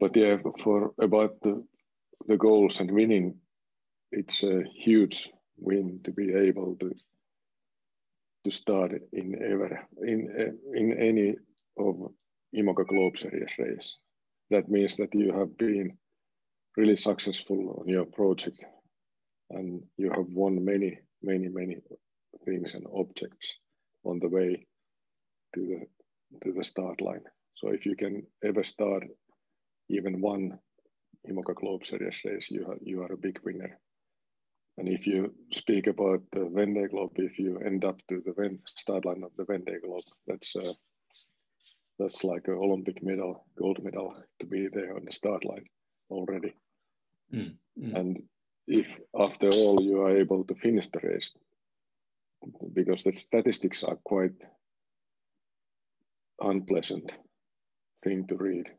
but 0.00 0.16
yeah, 0.16 0.36
for 0.64 0.92
about 1.00 1.40
the 1.42 1.64
the 2.28 2.36
goals 2.36 2.80
and 2.80 2.90
winning, 2.90 3.36
it's 4.12 4.42
a 4.42 4.62
huge 4.84 5.30
win 5.56 6.00
to 6.04 6.12
be 6.12 6.32
able 6.34 6.76
to 6.80 6.92
to 8.44 8.50
start 8.50 8.92
in 9.12 9.34
ever 9.42 9.88
in 10.02 10.58
in 10.74 10.92
any 10.98 11.36
of 11.78 12.12
IMOCA 12.54 12.86
Globe 12.86 13.18
Series 13.18 13.58
race. 13.58 13.96
That 14.54 14.68
means 14.68 14.96
that 14.98 15.12
you 15.12 15.32
have 15.32 15.58
been 15.58 15.98
really 16.76 16.94
successful 16.94 17.76
on 17.80 17.88
your 17.88 18.04
project 18.04 18.64
and 19.50 19.82
you 19.96 20.12
have 20.12 20.28
won 20.28 20.64
many, 20.64 21.00
many, 21.24 21.48
many 21.48 21.78
things 22.44 22.74
and 22.74 22.86
objects 22.94 23.48
on 24.04 24.20
the 24.20 24.28
way 24.28 24.64
to 25.56 25.60
the 25.60 25.80
to 26.44 26.52
the 26.52 26.62
start 26.62 27.00
line. 27.00 27.24
So 27.56 27.70
if 27.70 27.84
you 27.84 27.96
can 27.96 28.22
ever 28.44 28.62
start 28.62 29.02
even 29.88 30.20
one 30.20 30.60
IMOCA 31.28 31.56
Globe 31.56 31.84
Series 31.84 32.18
race, 32.24 32.48
you 32.48 32.64
are, 32.68 32.78
you 32.80 33.02
are 33.02 33.12
a 33.12 33.24
big 33.26 33.40
winner. 33.44 33.76
And 34.78 34.88
if 34.88 35.04
you 35.04 35.34
speak 35.52 35.88
about 35.88 36.22
the 36.30 36.46
Vendée 36.56 36.90
Globe, 36.90 37.16
if 37.16 37.40
you 37.40 37.58
end 37.58 37.84
up 37.84 37.98
to 38.08 38.22
the 38.24 38.58
start 38.76 39.04
line 39.04 39.24
of 39.24 39.32
the 39.36 39.46
Vendée 39.46 39.82
Globe, 39.82 40.04
that's 40.28 40.54
uh, 40.54 40.72
that's 41.98 42.24
like 42.24 42.48
an 42.48 42.54
Olympic 42.54 43.02
medal, 43.02 43.44
gold 43.56 43.82
medal 43.82 44.14
to 44.40 44.46
be 44.46 44.68
there 44.72 44.96
on 44.96 45.04
the 45.04 45.12
start 45.12 45.44
line 45.44 45.66
already. 46.10 46.54
Mm, 47.32 47.54
mm. 47.78 47.94
And 47.94 48.22
if 48.66 48.98
after 49.18 49.48
all 49.50 49.82
you 49.82 50.02
are 50.02 50.16
able 50.16 50.44
to 50.44 50.54
finish 50.54 50.88
the 50.88 51.00
race, 51.02 51.30
because 52.72 53.02
the 53.02 53.12
statistics 53.12 53.82
are 53.82 53.96
quite 53.96 54.34
unpleasant 56.40 57.12
thing 58.02 58.26
to 58.26 58.36
read. 58.36 58.70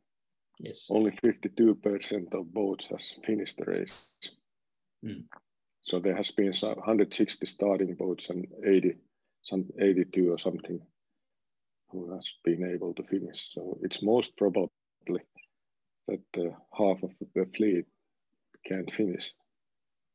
Yes. 0.60 0.86
Only 0.90 1.12
52% 1.12 2.34
of 2.34 2.54
boats 2.54 2.88
has 2.88 3.02
finished 3.26 3.58
the 3.58 3.66
race. 3.66 3.92
Mm. 5.04 5.24
So 5.82 6.00
there 6.00 6.16
has 6.16 6.32
been 6.32 6.54
160 6.54 7.46
starting 7.46 7.96
boats 7.96 8.30
and 8.30 8.48
80, 8.66 8.96
some 9.42 9.66
82 9.80 10.32
or 10.32 10.40
something 10.40 10.80
who 11.96 12.14
has 12.14 12.26
been 12.44 12.64
able 12.74 12.94
to 12.94 13.04
finish. 13.04 13.50
So 13.54 13.78
it's 13.82 14.04
most 14.04 14.38
probably 14.38 14.70
that 16.08 16.28
uh, 16.38 16.52
half 16.72 17.04
of 17.04 17.12
the 17.34 17.46
fleet 17.56 17.86
can't 18.66 18.92
finish 18.92 19.34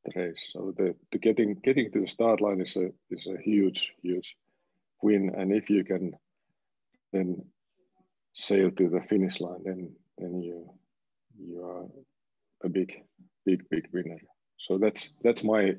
the 0.05 0.21
race. 0.21 0.51
So 0.53 0.75
the, 0.77 0.95
the 1.13 1.19
getting 1.19 1.55
getting 1.63 1.91
to 1.93 2.01
the 2.01 2.09
start 2.09 2.41
line 2.41 2.61
is 2.61 2.77
a 2.77 2.91
is 3.11 3.27
a 3.27 3.41
huge 3.43 3.93
huge 4.03 4.37
win, 5.03 5.33
and 5.37 5.53
if 5.53 5.71
you 5.71 5.85
can 5.85 6.13
then 7.13 7.45
sail 8.35 8.71
to 8.71 8.89
the 8.89 9.01
finish 9.09 9.41
line, 9.41 9.63
then 9.65 9.97
then 10.19 10.43
you 10.43 10.71
you 11.39 11.65
are 11.65 11.87
a 12.65 12.69
big 12.69 12.93
big 13.45 13.69
big 13.71 13.89
winner. 13.93 14.19
So 14.59 14.79
that's 14.79 15.11
that's 15.25 15.45
my 15.45 15.75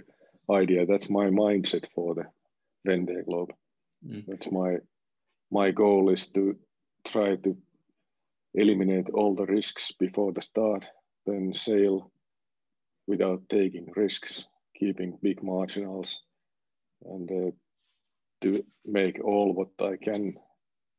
idea. 0.50 0.86
That's 0.86 1.10
my 1.10 1.28
mindset 1.28 1.86
for 1.96 2.16
the 2.16 2.26
Vendée 2.88 3.26
Globe. 3.26 3.54
Mm. 4.06 4.26
That's 4.28 4.52
my 4.52 4.78
my 5.52 5.72
goal 5.72 6.10
is 6.10 6.28
to 6.28 6.56
try 7.06 7.36
to 7.36 7.58
eliminate 8.54 9.10
all 9.10 9.36
the 9.36 9.46
risks 9.46 9.92
before 10.00 10.32
the 10.32 10.42
start, 10.42 10.88
then 11.26 11.54
sail 11.54 12.12
without 13.08 13.42
taking 13.50 13.92
risks, 13.96 14.44
keeping 14.76 15.18
big 15.22 15.44
marginals, 15.44 16.16
and 17.06 17.30
uh, 17.32 17.52
to 18.42 18.64
make 18.86 19.24
all 19.24 19.54
what 19.54 19.70
I 19.86 19.98
can 19.98 20.36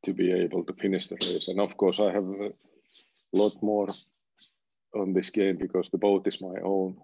to 0.03 0.13
be 0.13 0.31
able 0.31 0.63
to 0.65 0.73
finish 0.73 1.07
the 1.07 1.15
race. 1.15 1.47
And 1.47 1.59
of 1.59 1.75
course, 1.77 1.99
I 1.99 2.11
have 2.11 2.25
a 2.25 2.51
lot 3.33 3.53
more 3.61 3.87
on 4.95 5.13
this 5.13 5.29
game 5.29 5.57
because 5.57 5.89
the 5.89 5.97
boat 5.97 6.27
is 6.27 6.41
my 6.41 6.55
own. 6.63 6.97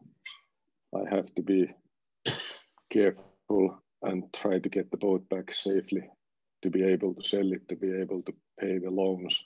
I 0.96 1.15
have 1.15 1.34
to 1.36 1.41
be 1.41 1.72
careful 2.91 3.82
and 4.01 4.32
try 4.34 4.60
to 4.60 4.70
get 4.70 4.91
the 4.91 4.98
boat 4.98 5.27
back 5.29 5.53
safely 5.53 6.10
to 6.62 6.70
be 6.70 6.84
able 6.84 7.13
to 7.13 7.28
sell 7.28 7.51
it, 7.51 7.68
to 7.70 7.75
be 7.75 7.92
able 8.01 8.22
to 8.24 8.34
pay 8.60 8.78
the 8.78 8.89
loans 8.89 9.44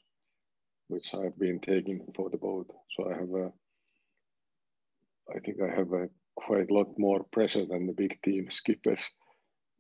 which 0.88 1.14
I've 1.16 1.38
been 1.40 1.60
taking 1.60 2.06
for 2.16 2.30
the 2.30 2.38
boat. 2.38 2.70
So 2.96 3.10
I 3.10 3.14
have 3.16 3.34
a, 3.34 3.52
I 5.36 5.40
think 5.40 5.58
I 5.62 5.74
have 5.74 5.92
a 5.94 6.10
quite 6.36 6.70
a 6.70 6.74
lot 6.74 6.98
more 6.98 7.24
pressure 7.32 7.66
than 7.66 7.88
the 7.88 7.94
big 7.94 8.20
team 8.24 8.48
skippers 8.52 9.00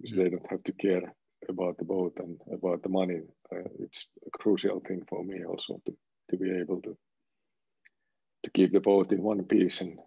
because 0.02 0.18
they 0.18 0.30
don't 0.30 0.50
have 0.50 0.64
to 0.64 0.74
care 0.74 1.14
about 1.50 1.78
the 1.78 1.86
boat 1.86 2.14
and 2.18 2.40
about 2.52 2.84
the 2.84 2.90
money. 2.90 3.22
Uh, 3.52 3.70
it's 3.80 4.08
a 4.26 4.38
crucial 4.38 4.80
thing 4.88 5.04
for 5.10 5.24
me 5.24 5.44
also 5.46 5.82
to, 5.86 5.94
to 6.32 6.38
be 6.38 6.52
able 6.52 6.82
to 6.82 6.98
to 8.44 8.52
keep 8.52 8.74
the 8.74 8.80
boat 8.80 9.12
in 9.14 9.24
one 9.24 9.44
piece 9.44 9.80
and 9.80 9.98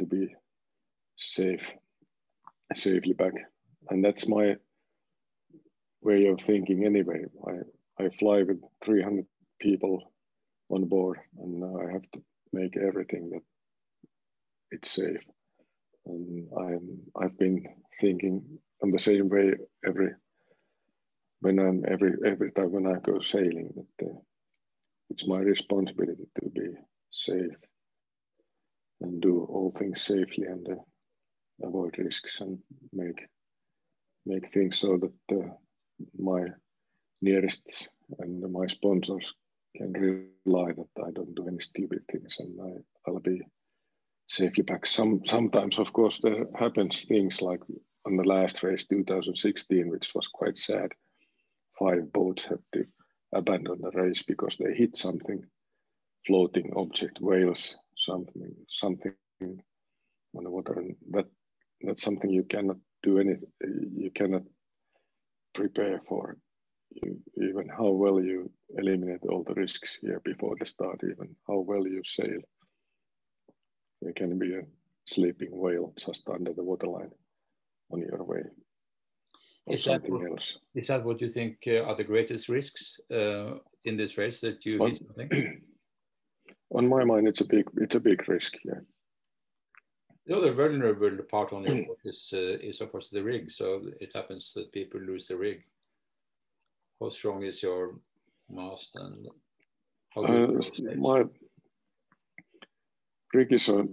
to 0.00 0.06
be 0.06 0.34
safe 1.16 1.62
safely 2.74 3.12
back. 3.12 3.34
And 3.90 4.04
that's 4.04 4.28
my 4.28 4.56
way 6.06 6.26
of 6.26 6.40
thinking 6.40 6.84
anyway. 6.84 7.24
I, 7.46 8.04
I 8.04 8.10
fly 8.18 8.42
with 8.42 8.60
300 8.84 9.26
people 9.60 10.12
on 10.70 10.84
board 10.84 11.18
and 11.38 11.64
I 11.64 11.92
have 11.92 12.08
to 12.12 12.22
make 12.52 12.76
everything 12.76 13.30
that 13.30 13.42
it's 14.70 14.90
safe. 14.90 15.24
And 16.06 16.48
I'm, 16.56 17.00
I've 17.20 17.38
been 17.38 17.64
thinking 18.00 18.42
on 18.82 18.90
the 18.90 18.98
same 18.98 19.28
way 19.28 19.54
every 19.86 20.10
when 21.40 21.58
I'm 21.58 21.84
every 21.88 22.12
every 22.24 22.50
time 22.52 22.72
when 22.72 22.86
I 22.86 22.98
go 23.00 23.20
sailing 23.20 23.70
that 23.76 24.06
uh, 24.06 24.18
it's 25.10 25.26
my 25.26 25.38
responsibility 25.38 26.26
to 26.40 26.50
be 26.50 26.68
safe 27.10 27.56
and 29.00 29.20
do 29.20 29.46
all 29.50 29.72
things 29.78 30.02
safely 30.02 30.44
and 30.44 30.66
uh, 30.68 31.66
avoid 31.66 31.98
risks 31.98 32.40
and 32.40 32.58
make 32.92 33.20
make 34.24 34.52
things 34.52 34.78
so 34.78 34.98
that 34.98 35.36
uh, 35.36 35.50
my 36.18 36.46
nearest 37.22 37.88
and 38.18 38.40
my 38.52 38.66
sponsors 38.66 39.34
can 39.76 39.92
rely 39.92 40.72
that 40.72 41.04
I 41.04 41.10
don't 41.10 41.34
do 41.34 41.48
any 41.48 41.60
stupid 41.60 42.02
things 42.10 42.36
and 42.38 42.58
I, 42.60 43.10
I'll 43.10 43.20
be 43.20 43.42
safely 44.26 44.62
back. 44.62 44.86
Some 44.86 45.22
sometimes, 45.26 45.78
of 45.78 45.92
course, 45.92 46.20
there 46.20 46.46
happens 46.54 47.04
things 47.04 47.40
like 47.40 47.60
on 48.06 48.16
the 48.16 48.24
last 48.24 48.62
race, 48.62 48.84
2016, 48.86 49.88
which 49.88 50.14
was 50.14 50.26
quite 50.28 50.56
sad. 50.56 50.92
Five 51.78 52.12
boats 52.12 52.44
had 52.44 52.58
to 52.72 52.86
abandon 53.32 53.80
the 53.80 53.90
race 53.90 54.22
because 54.22 54.56
they 54.56 54.74
hit 54.74 54.96
something, 54.96 55.44
floating 56.26 56.72
object, 56.76 57.20
whales, 57.20 57.76
something, 57.96 58.54
something 58.68 59.12
on 59.42 60.44
the 60.44 60.50
water, 60.50 60.74
and 60.78 60.96
that 61.10 61.26
that's 61.82 62.02
something 62.02 62.30
you 62.30 62.44
cannot 62.44 62.76
do 63.02 63.18
anything. 63.18 63.50
You 63.60 64.10
cannot 64.10 64.42
prepare 65.56 66.00
for 66.08 66.36
you, 66.90 67.18
even 67.36 67.68
how 67.68 67.90
well 68.02 68.20
you 68.20 68.50
eliminate 68.76 69.24
all 69.28 69.42
the 69.44 69.54
risks 69.54 69.96
here 70.00 70.20
before 70.24 70.54
the 70.58 70.66
start, 70.66 71.00
even 71.02 71.34
how 71.48 71.58
well 71.58 71.86
you 71.86 72.02
sail. 72.04 72.40
There 74.02 74.12
can 74.12 74.38
be 74.38 74.54
a 74.54 74.62
sleeping 75.06 75.50
whale 75.52 75.92
just 75.96 76.28
under 76.28 76.52
the 76.52 76.64
waterline 76.64 77.12
on 77.90 78.00
your 78.00 78.22
way. 78.24 78.42
Is 79.68 79.84
that, 79.84 80.08
what, 80.08 80.30
else. 80.30 80.58
is 80.74 80.86
that 80.86 81.04
what 81.04 81.20
you 81.20 81.28
think 81.28 81.56
uh, 81.66 81.82
are 81.82 81.96
the 81.96 82.04
greatest 82.04 82.48
risks 82.48 83.00
uh, 83.12 83.54
in 83.84 83.96
this 83.96 84.16
race 84.16 84.40
that 84.40 84.64
you 84.64 84.78
on, 84.80 84.90
hit 84.90 84.98
something? 84.98 85.62
On 86.70 86.88
my 86.88 87.04
mind, 87.04 87.28
it's 87.28 87.40
a 87.40 87.44
big 87.44 87.64
it's 87.76 87.94
a 87.94 88.00
big 88.00 88.28
risk. 88.28 88.54
Yeah. 88.64 88.80
The 90.26 90.36
other 90.36 90.52
vulnerable 90.52 91.16
part 91.30 91.52
on 91.52 91.62
your 91.62 91.86
boat 91.86 92.00
is 92.04 92.30
uh, 92.32 92.58
is 92.60 92.80
of 92.80 92.90
course 92.90 93.10
the 93.10 93.22
rig. 93.22 93.50
So 93.50 93.82
it 94.00 94.12
happens 94.12 94.52
that 94.54 94.72
people 94.72 95.00
lose 95.00 95.28
the 95.28 95.36
rig. 95.36 95.62
How 97.00 97.10
strong 97.10 97.44
is 97.44 97.62
your 97.62 97.94
mast 98.48 98.96
and 98.96 99.28
how 100.14 100.24
uh, 100.24 100.46
my 100.96 101.24
rig 103.34 103.52
is 103.52 103.68
a 103.68 103.86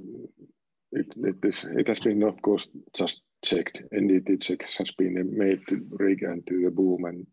it, 0.91 1.13
it 1.17 1.35
is 1.43 1.65
it 1.65 1.87
has 1.87 1.99
been 1.99 2.23
of 2.23 2.41
course 2.41 2.67
just 2.95 3.21
checked 3.43 3.81
NDT 3.93 4.41
checks 4.41 4.75
has 4.75 4.91
been 4.91 5.37
made 5.37 5.67
to 5.67 5.85
rig 5.91 6.23
and 6.23 6.45
to 6.47 6.63
the 6.63 6.71
boom 6.71 7.05
and 7.05 7.27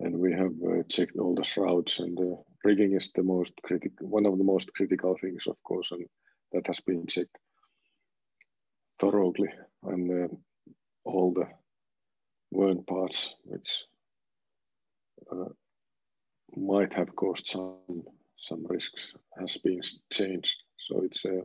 and 0.00 0.18
we 0.18 0.32
have 0.32 0.52
uh, 0.68 0.82
checked 0.88 1.16
all 1.18 1.34
the 1.34 1.44
shrouds 1.44 2.00
and 2.00 2.16
the 2.16 2.36
rigging 2.64 2.94
is 2.94 3.10
the 3.14 3.22
most 3.22 3.54
critical 3.62 4.08
one 4.08 4.26
of 4.26 4.36
the 4.38 4.44
most 4.44 4.72
critical 4.74 5.16
things 5.20 5.46
of 5.46 5.56
course 5.62 5.92
and 5.92 6.04
that 6.52 6.66
has 6.66 6.80
been 6.80 7.06
checked 7.06 7.38
thoroughly 9.00 9.48
and 9.84 10.24
uh, 10.24 10.34
all 11.04 11.32
the 11.32 11.46
worn 12.50 12.82
parts 12.84 13.34
which 13.44 13.84
uh, 15.30 15.48
might 16.56 16.92
have 16.94 17.14
caused 17.14 17.46
some 17.46 18.02
some 18.38 18.64
risks 18.66 19.12
has 19.38 19.56
been 19.58 19.80
changed. 20.12 20.56
So 20.76 21.02
it's 21.04 21.24
a 21.24 21.40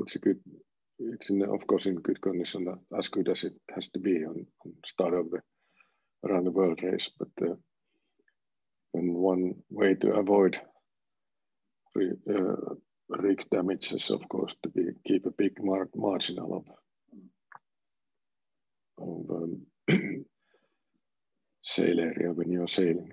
it's 0.00 0.16
a 0.16 0.18
good 0.18 0.40
it's 0.98 1.30
in, 1.30 1.42
of 1.42 1.66
course 1.66 1.86
in 1.86 1.96
good 1.96 2.20
condition 2.20 2.66
as 2.98 3.08
good 3.08 3.28
as 3.28 3.44
it 3.44 3.54
has 3.74 3.88
to 3.90 4.00
be 4.00 4.24
on, 4.24 4.46
on 4.64 4.72
start 4.86 5.14
of 5.14 5.30
the 5.30 5.40
around 6.28 6.44
the 6.44 6.50
world 6.50 6.82
race. 6.82 7.10
But 7.18 7.28
uh, 7.42 7.54
and 8.94 9.14
one 9.14 9.54
way 9.70 9.94
to 9.94 10.14
avoid 10.14 10.58
uh, 11.96 12.74
rig 13.08 13.44
damages, 13.50 14.10
of 14.10 14.28
course, 14.28 14.56
to 14.62 14.68
be, 14.68 14.88
keep 15.06 15.26
a 15.26 15.30
big 15.30 15.62
mar 15.62 15.88
margin 15.94 16.38
of, 16.38 16.64
um, 19.00 19.66
sail 21.62 22.00
area 22.00 22.32
when 22.32 22.50
you're 22.50 22.68
sailing. 22.68 23.12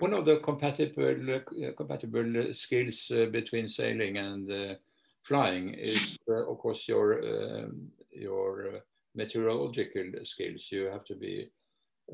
One 0.00 0.14
of 0.14 0.26
the 0.26 0.38
compatible 0.38 1.34
uh, 1.34 1.72
compatible 1.76 2.52
skills 2.52 3.10
uh, 3.10 3.26
between 3.26 3.66
sailing 3.66 4.16
and 4.16 4.50
uh, 4.50 4.74
flying 5.22 5.74
is, 5.74 6.16
of 6.28 6.58
course, 6.58 6.86
your 6.86 7.18
um, 7.18 7.88
your 8.12 8.80
meteorological 9.16 10.12
skills. 10.22 10.68
You 10.70 10.84
have 10.84 11.04
to 11.06 11.16
be 11.16 11.50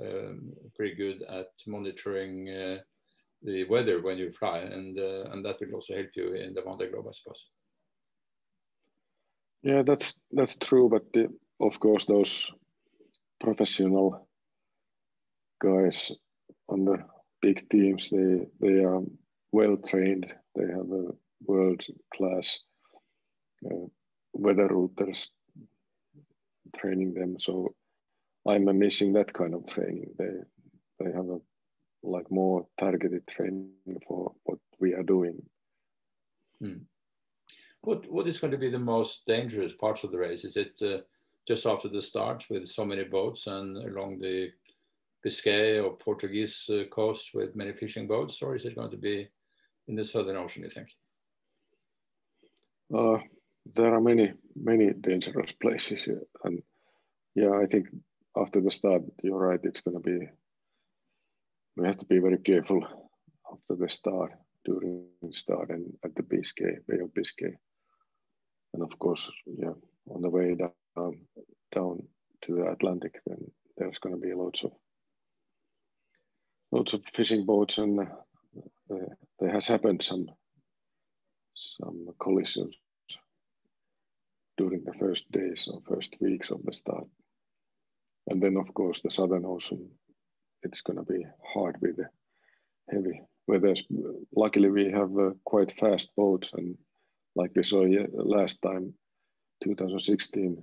um, 0.00 0.54
pretty 0.74 0.94
good 0.94 1.22
at 1.28 1.48
monitoring 1.66 2.48
the 3.44 3.64
weather 3.64 4.00
when 4.02 4.18
you 4.18 4.30
fly, 4.32 4.58
and 4.58 4.98
uh, 4.98 5.30
and 5.30 5.44
that 5.44 5.60
will 5.60 5.74
also 5.74 5.94
help 5.94 6.08
you 6.16 6.34
in 6.34 6.54
the 6.54 6.62
Vendée 6.62 6.90
Globe, 6.90 7.06
I 7.08 7.12
suppose. 7.12 7.42
Yeah, 9.62 9.82
that's 9.82 10.18
that's 10.32 10.56
true, 10.56 10.88
but 10.88 11.12
the, 11.12 11.28
of 11.60 11.78
course 11.78 12.04
those 12.06 12.50
professional 13.40 14.28
guys 15.60 16.10
on 16.68 16.84
the 16.84 16.98
big 17.40 17.68
teams 17.68 18.10
they 18.10 18.46
they 18.60 18.84
are 18.84 19.02
well 19.52 19.76
trained. 19.76 20.26
They 20.54 20.66
have 20.66 20.90
a 20.90 21.12
world 21.46 21.82
class 22.14 22.58
uh, 23.66 23.86
weather 24.32 24.68
routers 24.68 25.28
training 26.76 27.14
them. 27.14 27.36
So 27.38 27.74
I'm 28.48 28.64
missing 28.78 29.12
that 29.14 29.32
kind 29.32 29.54
of 29.54 29.66
training. 29.66 30.10
They 30.18 30.32
they 31.00 31.12
have 31.12 31.28
a 31.28 31.38
like 32.04 32.30
more 32.30 32.66
targeted 32.78 33.26
training 33.26 33.72
for 34.06 34.32
what 34.44 34.58
we 34.78 34.94
are 34.94 35.02
doing. 35.02 35.42
Hmm. 36.60 36.84
What 37.80 38.10
what 38.10 38.26
is 38.26 38.38
going 38.38 38.52
to 38.52 38.58
be 38.58 38.70
the 38.70 38.78
most 38.78 39.26
dangerous 39.26 39.72
parts 39.72 40.04
of 40.04 40.12
the 40.12 40.18
race? 40.18 40.44
Is 40.44 40.56
it 40.56 40.80
uh, 40.82 40.98
just 41.46 41.66
after 41.66 41.88
the 41.88 42.02
start 42.02 42.44
with 42.48 42.66
so 42.68 42.84
many 42.84 43.04
boats 43.04 43.46
and 43.46 43.76
along 43.76 44.18
the 44.18 44.50
Biscay 45.22 45.78
or 45.80 45.96
Portuguese 45.96 46.68
uh, 46.70 46.84
coast 46.90 47.34
with 47.34 47.56
many 47.56 47.72
fishing 47.72 48.06
boats, 48.06 48.42
or 48.42 48.54
is 48.54 48.64
it 48.64 48.76
going 48.76 48.90
to 48.90 48.96
be 48.96 49.28
in 49.88 49.96
the 49.96 50.04
Southern 50.04 50.36
Ocean? 50.36 50.62
You 50.62 50.70
think? 50.70 50.88
Uh, 52.94 53.18
there 53.74 53.94
are 53.94 54.00
many 54.00 54.34
many 54.54 54.92
dangerous 54.92 55.52
places, 55.52 56.08
and 56.44 56.62
yeah, 57.34 57.52
I 57.52 57.66
think 57.66 57.88
after 58.36 58.60
the 58.60 58.70
start, 58.70 59.02
you're 59.22 59.38
right. 59.38 59.60
It's 59.62 59.80
going 59.80 60.02
to 60.02 60.02
be 60.02 60.28
we 61.76 61.86
have 61.86 61.98
to 61.98 62.06
be 62.06 62.18
very 62.18 62.38
careful 62.38 62.84
after 63.50 63.76
the 63.76 63.88
start, 63.88 64.32
during 64.64 65.06
the 65.22 65.32
start, 65.32 65.70
and 65.70 65.92
at 66.04 66.14
the 66.14 66.22
Biscay, 66.22 66.78
Bay 66.88 66.98
of 67.00 67.12
Biscay, 67.14 67.54
and 68.72 68.82
of 68.82 68.98
course, 68.98 69.30
yeah, 69.46 69.72
on 70.10 70.22
the 70.22 70.30
way 70.30 70.54
down 70.54 71.18
down 71.74 72.02
to 72.42 72.54
the 72.54 72.70
Atlantic, 72.70 73.20
then 73.26 73.38
there's 73.76 73.98
going 73.98 74.14
to 74.14 74.20
be 74.20 74.34
lots 74.34 74.64
of 74.64 74.72
lots 76.70 76.92
of 76.92 77.02
fishing 77.14 77.44
boats, 77.44 77.78
and 77.78 78.00
uh, 78.00 78.04
there 79.38 79.52
has 79.52 79.66
happened 79.66 80.02
some 80.02 80.26
some 81.54 82.08
collisions 82.20 82.74
during 84.56 84.84
the 84.84 84.94
first 84.94 85.30
days 85.32 85.68
or 85.70 85.80
first 85.88 86.14
weeks 86.20 86.50
of 86.50 86.62
the 86.64 86.72
start. 86.72 87.06
And 88.28 88.42
then, 88.42 88.56
of 88.56 88.72
course, 88.72 89.00
the 89.00 89.10
Southern 89.10 89.44
Ocean 89.44 89.90
it's 90.64 90.80
going 90.80 90.98
to 90.98 91.12
be 91.12 91.24
hard 91.54 91.76
with 91.80 91.96
the 91.96 92.08
heavy 92.90 93.22
weather. 93.46 93.74
Luckily, 94.34 94.70
we 94.70 94.90
have 94.90 95.16
uh, 95.18 95.30
quite 95.44 95.72
fast 95.78 96.14
boats, 96.16 96.52
and 96.54 96.76
like 97.36 97.52
we 97.54 97.62
saw 97.62 97.86
last 98.12 98.60
time, 98.62 98.94
2016, 99.62 100.62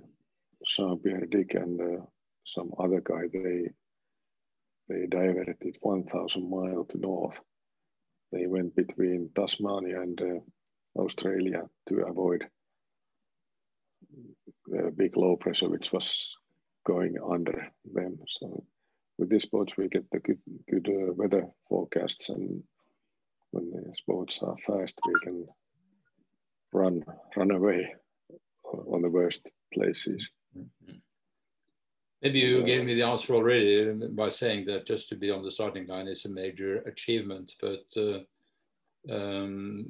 Jean-Pierre 0.66 1.26
Dick 1.26 1.54
and 1.54 1.80
uh, 1.80 2.04
some 2.44 2.72
other 2.78 3.00
guy, 3.00 3.22
they 3.32 3.70
they 4.88 5.06
diverted 5.06 5.56
1,000 5.80 6.50
miles 6.50 6.88
to 6.88 6.98
north. 6.98 7.38
They 8.32 8.46
went 8.46 8.74
between 8.74 9.30
Tasmania 9.34 10.02
and 10.02 10.20
uh, 10.20 11.00
Australia 11.00 11.62
to 11.88 12.06
avoid 12.06 12.46
the 14.66 14.92
big 14.94 15.16
low 15.16 15.36
pressure 15.36 15.68
which 15.68 15.92
was 15.92 16.36
going 16.84 17.16
under 17.24 17.68
them. 17.84 18.18
So 18.26 18.64
with 19.22 19.30
these 19.30 19.46
boats, 19.46 19.76
we 19.76 19.86
get 19.88 20.10
the 20.10 20.18
good, 20.18 20.40
good 20.68 20.88
uh, 20.88 21.12
weather 21.12 21.46
forecasts, 21.68 22.28
and 22.28 22.60
when 23.52 23.70
these 23.70 24.02
boats 24.08 24.40
are 24.42 24.56
fast, 24.66 24.98
we 25.06 25.14
can 25.22 25.46
run 26.72 27.04
run 27.36 27.52
away 27.52 27.94
on 28.64 29.00
the 29.00 29.08
worst 29.08 29.48
places. 29.72 30.28
Mm-hmm. 30.58 30.96
Maybe 32.22 32.40
you 32.40 32.62
uh, 32.62 32.66
gave 32.66 32.84
me 32.84 32.94
the 32.96 33.04
answer 33.04 33.34
already 33.36 33.92
by 34.08 34.28
saying 34.28 34.66
that 34.66 34.86
just 34.86 35.08
to 35.10 35.14
be 35.14 35.30
on 35.30 35.44
the 35.44 35.52
starting 35.52 35.86
line 35.86 36.08
is 36.08 36.24
a 36.24 36.28
major 36.28 36.78
achievement, 36.78 37.52
but 37.60 37.86
uh, 37.96 38.18
um, 39.08 39.86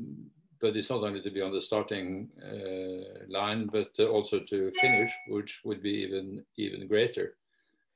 but 0.61 0.77
it's 0.77 0.91
not 0.91 1.05
only 1.05 1.23
to 1.23 1.31
be 1.31 1.41
on 1.41 1.53
the 1.53 1.63
starting 1.63 2.29
uh, 2.53 3.25
line, 3.31 3.67
but 3.67 3.99
also 3.99 4.41
to 4.41 4.71
finish, 4.79 5.11
which 5.29 5.63
would 5.65 5.83
be 5.83 5.95
even 6.07 6.45
even 6.59 6.87
greater. 6.87 7.39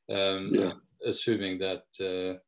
Um, 0.08 0.46
yeah 0.48 0.72
assuming 1.06 1.58
that 1.58 1.84
uh, 2.00 2.38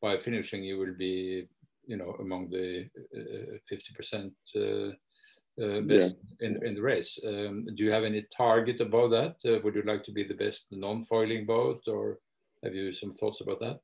by 0.00 0.18
finishing 0.18 0.62
you 0.62 0.78
will 0.78 0.94
be, 0.96 1.46
you 1.86 1.96
know, 1.96 2.14
among 2.20 2.50
the 2.50 2.88
uh, 3.16 3.56
fifty 3.68 3.92
percent 3.94 4.32
uh, 4.56 4.90
best 5.82 6.16
yeah. 6.40 6.48
in, 6.48 6.66
in 6.66 6.74
the 6.74 6.82
race. 6.82 7.18
Um, 7.26 7.66
do 7.76 7.84
you 7.84 7.90
have 7.90 8.04
any 8.04 8.24
target 8.36 8.80
about 8.80 9.10
that? 9.10 9.62
would 9.62 9.74
you 9.74 9.82
like 9.82 10.04
to 10.04 10.12
be 10.12 10.24
the 10.24 10.34
best 10.34 10.68
non-foiling 10.70 11.46
boat, 11.46 11.82
or 11.86 12.18
have 12.64 12.74
you 12.74 12.92
some 12.92 13.12
thoughts 13.12 13.40
about 13.40 13.60
that? 13.60 13.80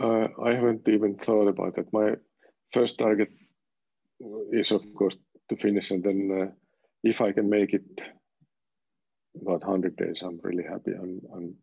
Uh, 0.00 0.28
I 0.42 0.54
haven't 0.54 0.88
even 0.88 1.16
thought 1.16 1.48
about 1.48 1.76
that. 1.76 1.92
My 1.92 2.14
first 2.72 2.98
target 2.98 3.30
is, 4.52 4.70
of 4.70 4.82
course, 4.96 5.16
to 5.48 5.56
finish, 5.56 5.90
and 5.90 6.02
then 6.02 6.30
uh, 6.42 6.50
if 7.02 7.20
I 7.20 7.32
can 7.32 7.50
make 7.50 7.72
it 7.72 8.02
about 9.40 9.66
100 9.66 9.96
days, 9.96 10.20
I'm 10.22 10.38
really 10.42 10.62
happy. 10.62 10.92
I'm, 10.92 11.20
I'm 11.34 11.54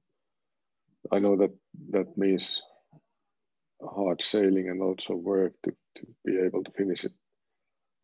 I 1.12 1.20
know 1.20 1.36
that 1.38 1.52
that 1.90 2.18
means 2.18 2.62
hard 3.82 4.22
sailing 4.22 4.70
and 4.70 4.82
also 4.82 5.16
work 5.16 5.54
to, 5.64 5.72
to 5.96 6.08
be 6.26 6.38
able 6.38 6.64
to 6.64 6.72
finish 6.72 7.04
it 7.04 7.14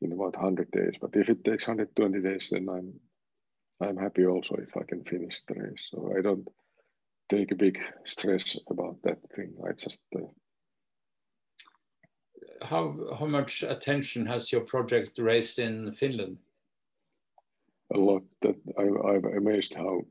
in 0.02 0.12
about 0.12 0.36
100 0.36 0.72
days. 0.72 0.94
But 1.00 1.16
if 1.16 1.30
it 1.30 1.44
takes 1.44 1.68
120 1.68 2.22
days, 2.22 2.50
then 2.52 2.68
I'm 2.70 2.94
I'm 3.80 3.98
happy 3.98 4.26
also 4.26 4.56
if 4.56 4.76
I 4.76 4.84
can 4.84 5.04
finish 5.04 5.42
the 5.48 5.54
race. 5.54 5.90
So 5.92 6.12
I 6.18 6.22
don't 6.22 6.48
take 7.30 7.52
a 7.52 7.56
big 7.56 7.80
stress 8.06 8.58
about 8.70 8.98
that 9.04 9.20
thing. 9.36 9.54
I 9.68 9.74
just 9.74 10.00
uh, 10.16 10.22
how 12.62 12.96
how 13.20 13.28
much 13.28 13.64
attention 13.64 14.26
has 14.26 14.52
your 14.52 14.62
project 14.62 15.20
raised 15.20 15.60
in 15.60 15.94
Finland? 15.94 16.38
A 17.94 17.98
lot. 17.98 18.24
That 18.42 18.56
I, 18.78 18.84
I'm 18.84 19.26
amazed 19.26 19.76
how 19.76 20.02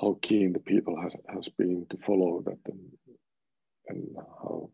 how 0.00 0.18
keen 0.22 0.52
the 0.52 0.60
people 0.60 1.00
has, 1.00 1.12
has 1.28 1.48
been 1.56 1.86
to 1.90 1.96
follow 2.06 2.42
that 2.44 2.58
and, 2.66 2.80
and 3.88 4.16
how 4.16 4.70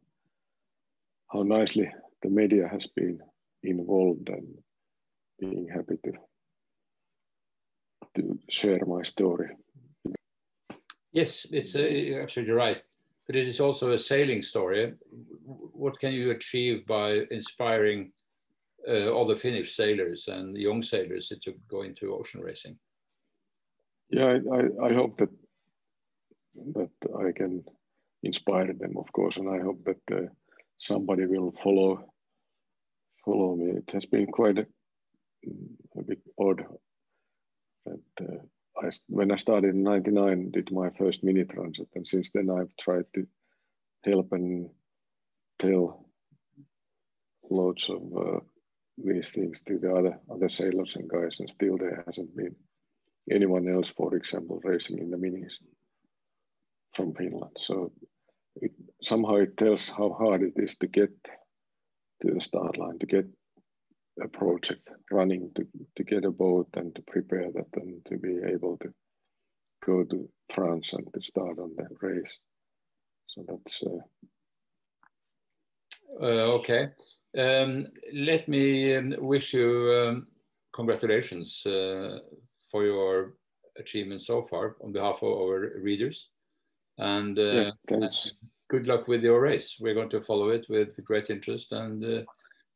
how 1.33 1.43
nicely 1.43 1.89
the 2.23 2.29
media 2.29 2.69
has 2.69 2.87
been 2.89 3.19
involved 3.63 4.29
and 4.29 4.47
being 5.39 5.69
happy 5.69 5.97
to 6.05 6.13
to 8.17 8.39
share 8.49 8.85
my 8.87 9.03
story. 9.03 9.49
Yes, 11.13 11.47
it's 11.51 11.77
uh, 11.77 11.81
you're 11.81 12.23
absolutely 12.23 12.55
right. 12.55 12.83
But 13.27 13.37
it 13.37 13.47
is 13.47 13.61
also 13.61 13.93
a 13.93 13.99
sailing 13.99 14.43
story. 14.43 14.95
What 15.45 16.01
can 16.01 16.13
you 16.13 16.31
achieve 16.33 16.85
by 16.87 17.27
inspiring 17.31 18.13
uh, 18.89 19.11
all 19.13 19.27
the 19.27 19.37
Finnish 19.37 19.77
sailors 19.77 20.27
and 20.27 20.57
young 20.57 20.83
sailors 20.83 21.33
to 21.43 21.55
go 21.69 21.83
into 21.83 22.15
ocean 22.15 22.41
racing? 22.41 22.77
Yeah, 24.11 24.39
I, 24.53 24.87
I 24.87 24.93
hope 24.93 25.19
that 25.19 25.31
that 26.75 26.91
I 27.17 27.33
can 27.33 27.65
inspire 28.23 28.73
them, 28.73 28.97
of 28.99 29.13
course, 29.13 29.37
and 29.37 29.49
I 29.49 29.63
hope 29.63 29.85
that 29.85 30.17
uh, 30.17 30.27
somebody 30.77 31.27
will 31.27 31.53
follow 31.63 32.05
follow 33.25 33.55
me. 33.57 33.71
It 33.71 33.91
has 33.93 34.07
been 34.07 34.27
quite 34.27 34.59
a, 34.59 34.67
a 35.97 36.03
bit 36.03 36.19
odd 36.39 36.65
that 37.87 38.01
uh, 38.21 38.83
I, 38.85 38.91
when 39.09 39.31
I 39.31 39.37
started 39.37 39.75
in 39.75 39.85
'99, 39.85 40.51
did 40.51 40.73
my 40.73 40.91
first 40.99 41.23
mini 41.23 41.45
transat, 41.45 41.89
and 41.95 42.07
since 42.07 42.31
then 42.33 42.51
I've 42.51 42.75
tried 42.77 43.05
to 43.15 43.27
help 44.05 44.33
and 44.33 44.71
tell 45.61 46.07
loads 47.49 47.89
of 47.89 48.03
uh, 48.17 48.41
these 48.99 49.31
things 49.31 49.63
to 49.67 49.79
the 49.79 49.95
other 49.95 50.19
other 50.29 50.49
sailors 50.49 50.97
and 50.97 51.09
guys, 51.09 51.39
and 51.39 51.49
still 51.49 51.79
there 51.79 52.03
hasn't 52.07 52.37
been 52.37 52.57
anyone 53.31 53.69
else, 53.69 53.91
for 53.91 54.15
example, 54.15 54.61
racing 54.65 54.99
in 54.99 55.11
the 55.11 55.17
minis 55.17 55.53
from 56.95 57.15
Finland. 57.15 57.57
So 57.59 57.93
it, 58.57 58.73
somehow 59.03 59.37
it 59.37 59.57
tells 59.57 59.89
how 59.89 60.11
hard 60.13 60.43
it 60.43 60.55
is 60.57 60.77
to 60.77 60.87
get 60.87 61.11
to 62.23 62.35
the 62.35 62.41
start 62.41 62.77
line, 62.79 62.99
to 62.99 63.07
get 63.07 63.27
a 64.23 64.29
project 64.29 64.91
running 65.11 65.51
to, 65.55 65.67
to 65.97 66.05
get 66.05 66.25
a 66.25 66.31
boat 66.31 66.69
and 66.75 66.95
to 66.95 67.03
prepare 67.03 67.51
that 67.53 67.69
and 67.75 68.05
to 68.07 68.19
be 68.19 68.39
able 68.47 68.77
to 68.79 68.93
go 69.85 70.05
to 70.05 70.29
France 70.55 70.93
and 70.93 71.07
to 71.15 71.23
start 71.23 71.59
on 71.59 71.75
that 71.77 71.93
race. 72.03 72.39
So 73.29 73.45
that's 73.49 73.83
uh, 73.83 74.01
uh, 76.21 76.59
okay. 76.59 76.89
Um, 77.39 77.87
let 78.13 78.49
me 78.49 78.97
um, 78.97 79.15
wish 79.19 79.55
you 79.55 79.93
um, 79.93 80.27
congratulations 80.75 81.65
uh, 81.65 82.19
for 82.71 82.85
your 82.85 83.35
achievement 83.77 84.23
so 84.23 84.43
far 84.43 84.77
on 84.83 84.93
behalf 84.93 85.23
of 85.23 85.33
our 85.33 85.73
readers. 85.81 86.29
And, 86.99 87.39
uh, 87.39 87.73
yeah, 87.89 88.09
good 88.69 88.87
luck 88.87 89.09
with 89.09 89.23
your 89.23 89.41
race. 89.41 89.79
We're 89.81 89.95
going 89.95 90.11
to 90.11 90.21
follow 90.21 90.51
it 90.51 90.67
with 90.69 91.03
great 91.05 91.31
interest. 91.31 91.73
And 91.73 92.05
uh, 92.05 92.23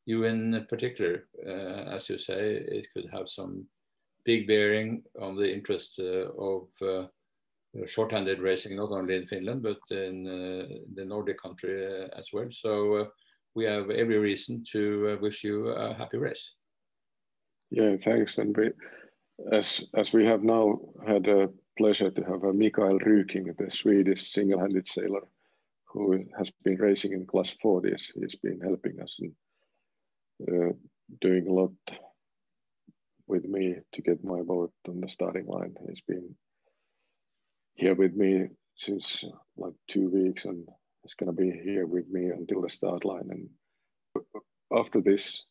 you 0.06 0.24
in 0.24 0.66
particular, 0.68 1.26
uh, 1.46 1.94
as 1.96 2.08
you 2.08 2.18
say, 2.18 2.56
it 2.56 2.86
could 2.94 3.10
have 3.12 3.28
some 3.28 3.66
big 4.24 4.46
bearing 4.46 5.02
on 5.20 5.36
the 5.36 5.52
interest 5.52 6.00
uh, 6.00 6.30
of 6.38 6.68
short-handed 7.86 8.38
racing, 8.38 8.76
not 8.76 8.92
only 8.92 9.16
in 9.16 9.26
Finland, 9.26 9.62
but 9.62 9.80
in 9.90 10.24
the 10.94 11.04
Nordic 11.04 11.42
country 11.42 12.08
as 12.16 12.28
well. 12.32 12.48
So 12.50 13.08
we 13.54 13.64
have 13.64 13.90
every 13.90 14.18
reason 14.18 14.64
to 14.72 15.18
wish 15.20 15.44
you 15.44 15.68
a 15.68 15.92
happy 15.92 16.18
race. 16.18 16.54
Yeah, 17.70 17.96
thanks. 18.04 18.38
And 18.38 18.56
as 19.52 19.84
as 19.94 20.12
we 20.12 20.24
have 20.26 20.42
now 20.42 20.80
had 21.06 21.26
a 21.28 21.50
pleasure 21.76 22.10
to 22.10 22.22
have 22.22 22.42
Mikael 22.54 22.98
Ryking, 22.98 23.56
the 23.58 23.70
Swedish 23.70 24.32
single-handed 24.32 24.86
sailor, 24.86 25.22
who 25.86 26.24
has 26.38 26.50
been 26.62 26.76
racing 26.76 27.12
in 27.12 27.26
class 27.26 27.54
40s. 27.64 28.12
He's 28.14 28.36
been 28.36 28.60
helping 28.60 29.00
us 29.00 29.18
and 29.20 29.32
uh, 30.48 30.72
doing 31.20 31.48
a 31.48 31.52
lot 31.52 31.72
with 33.26 33.44
me 33.44 33.76
to 33.92 34.02
get 34.02 34.24
my 34.24 34.42
boat 34.42 34.72
on 34.88 35.00
the 35.00 35.08
starting 35.08 35.46
line. 35.46 35.74
He's 35.88 36.02
been 36.06 36.34
here 37.74 37.94
with 37.94 38.14
me 38.14 38.48
since 38.76 39.24
like 39.56 39.74
two 39.88 40.10
weeks 40.10 40.44
and 40.44 40.68
he's 41.02 41.14
going 41.14 41.34
to 41.34 41.42
be 41.42 41.50
here 41.50 41.86
with 41.86 42.08
me 42.08 42.26
until 42.26 42.62
the 42.62 42.70
start 42.70 43.04
line. 43.04 43.28
And 43.30 43.48
after 44.76 45.00
this 45.00 45.44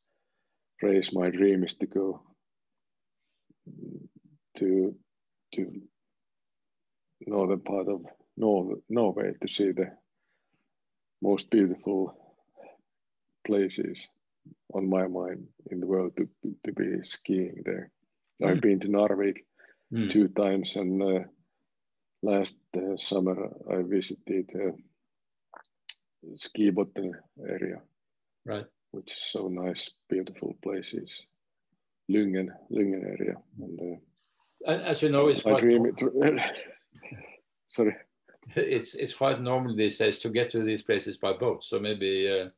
race, 0.82 1.14
my 1.14 1.30
dream 1.30 1.64
is 1.64 1.74
to 1.76 1.86
go 1.86 2.22
to 4.58 4.96
to 5.54 5.82
northern 7.26 7.60
part 7.62 7.88
of 7.88 8.06
North, 8.36 8.80
Norway 8.90 9.34
to 9.42 9.48
see 9.48 9.72
the 9.72 9.92
most 11.22 11.50
beautiful 11.50 12.16
places 13.46 14.08
on 14.74 14.90
my 14.90 15.08
mind 15.08 15.48
in 15.72 15.80
the 15.80 15.88
world 15.88 16.14
to, 16.18 16.28
to 16.66 16.72
be 16.74 17.04
skiing 17.04 17.62
there. 17.66 17.92
Mm. 18.42 18.50
I've 18.50 18.62
been 18.62 18.80
to 18.82 18.88
Narvik 18.88 19.46
mm. 19.94 20.12
two 20.12 20.28
times, 20.30 20.76
and 20.76 21.02
uh, 21.02 21.20
last 22.22 22.58
uh, 22.76 22.98
summer 22.98 23.50
I 23.72 23.82
visited 23.84 24.50
uh, 24.56 24.72
Skibotten 26.36 27.12
area, 27.48 27.82
right? 28.46 28.66
Which 28.92 29.12
is 29.12 29.22
so 29.22 29.48
nice, 29.48 29.92
beautiful 30.10 30.56
places. 30.64 31.10
Lyngen, 32.12 32.50
Lyngen 32.72 33.04
area, 33.04 33.36
and 33.60 34.00
uh, 34.68 34.72
as 34.72 35.02
you 35.02 35.10
know, 35.10 35.28
it's 35.28 35.46
I 35.46 35.60
dream 35.60 35.86
it. 35.86 35.96
sorry. 37.70 37.96
It's 38.56 38.94
it's 38.96 39.14
quite 39.14 39.42
normal 39.42 39.76
these 39.76 39.98
days 39.98 40.20
to 40.20 40.30
get 40.30 40.52
to 40.52 40.64
these 40.64 40.84
places 40.84 41.18
by 41.18 41.34
boat. 41.34 41.64
So 41.64 41.80
maybe 41.80 42.30
uh, 42.30 42.50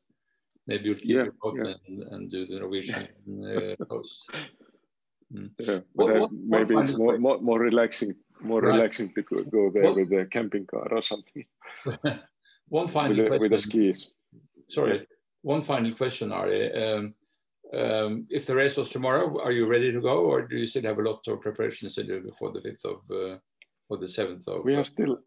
maybe 0.66 0.84
you'll 0.84 0.96
keep 0.96 1.08
yeah, 1.08 1.24
your 1.24 1.34
boat 1.40 1.56
yeah. 1.56 1.74
and, 1.86 2.02
and, 2.02 2.30
do 2.30 2.46
the 2.46 2.58
Norwegian 2.58 3.08
uh, 3.44 3.84
coast. 3.88 4.28
Mm. 5.32 5.50
Yeah, 5.58 5.80
but 5.94 6.06
what, 6.06 6.20
what, 6.20 6.32
maybe 6.32 6.74
it's 6.76 6.96
more, 6.96 7.18
more, 7.18 7.40
more 7.40 7.60
relaxing, 7.60 8.14
more 8.40 8.60
right. 8.60 8.74
relaxing 8.74 9.12
to 9.14 9.22
go, 9.22 9.42
go 9.44 9.70
there 9.72 9.92
with 9.92 10.12
a 10.12 10.26
camping 10.26 10.66
car 10.66 10.88
or 10.92 11.02
something. 11.02 11.44
one 12.68 12.88
final 12.88 13.16
with, 13.16 13.28
question. 13.28 13.40
with 13.40 13.50
the 13.52 13.58
skis. 13.58 14.12
Sorry, 14.68 14.98
yeah. 14.98 15.04
one 15.42 15.62
final 15.62 15.94
question, 15.94 16.32
Ari. 16.32 16.72
Um, 16.74 17.14
um, 17.74 18.26
if 18.30 18.46
the 18.46 18.54
race 18.54 18.76
was 18.76 18.90
tomorrow, 18.90 19.40
are 19.40 19.52
you 19.52 19.66
ready 19.66 19.92
to 19.92 20.00
go, 20.00 20.24
or 20.24 20.42
do 20.42 20.56
you 20.56 20.66
still 20.66 20.82
have 20.82 20.98
a 20.98 21.02
lot 21.02 21.26
of 21.26 21.40
preparations 21.40 21.94
to 21.94 22.04
do 22.04 22.20
before 22.20 22.52
the 22.52 22.60
fifth 22.60 22.84
of 22.84 23.00
uh, 23.10 23.38
or 23.88 23.98
the 23.98 24.08
seventh 24.08 24.46
of? 24.48 24.64
We 24.64 24.74
have 24.74 24.86
still 24.86 25.18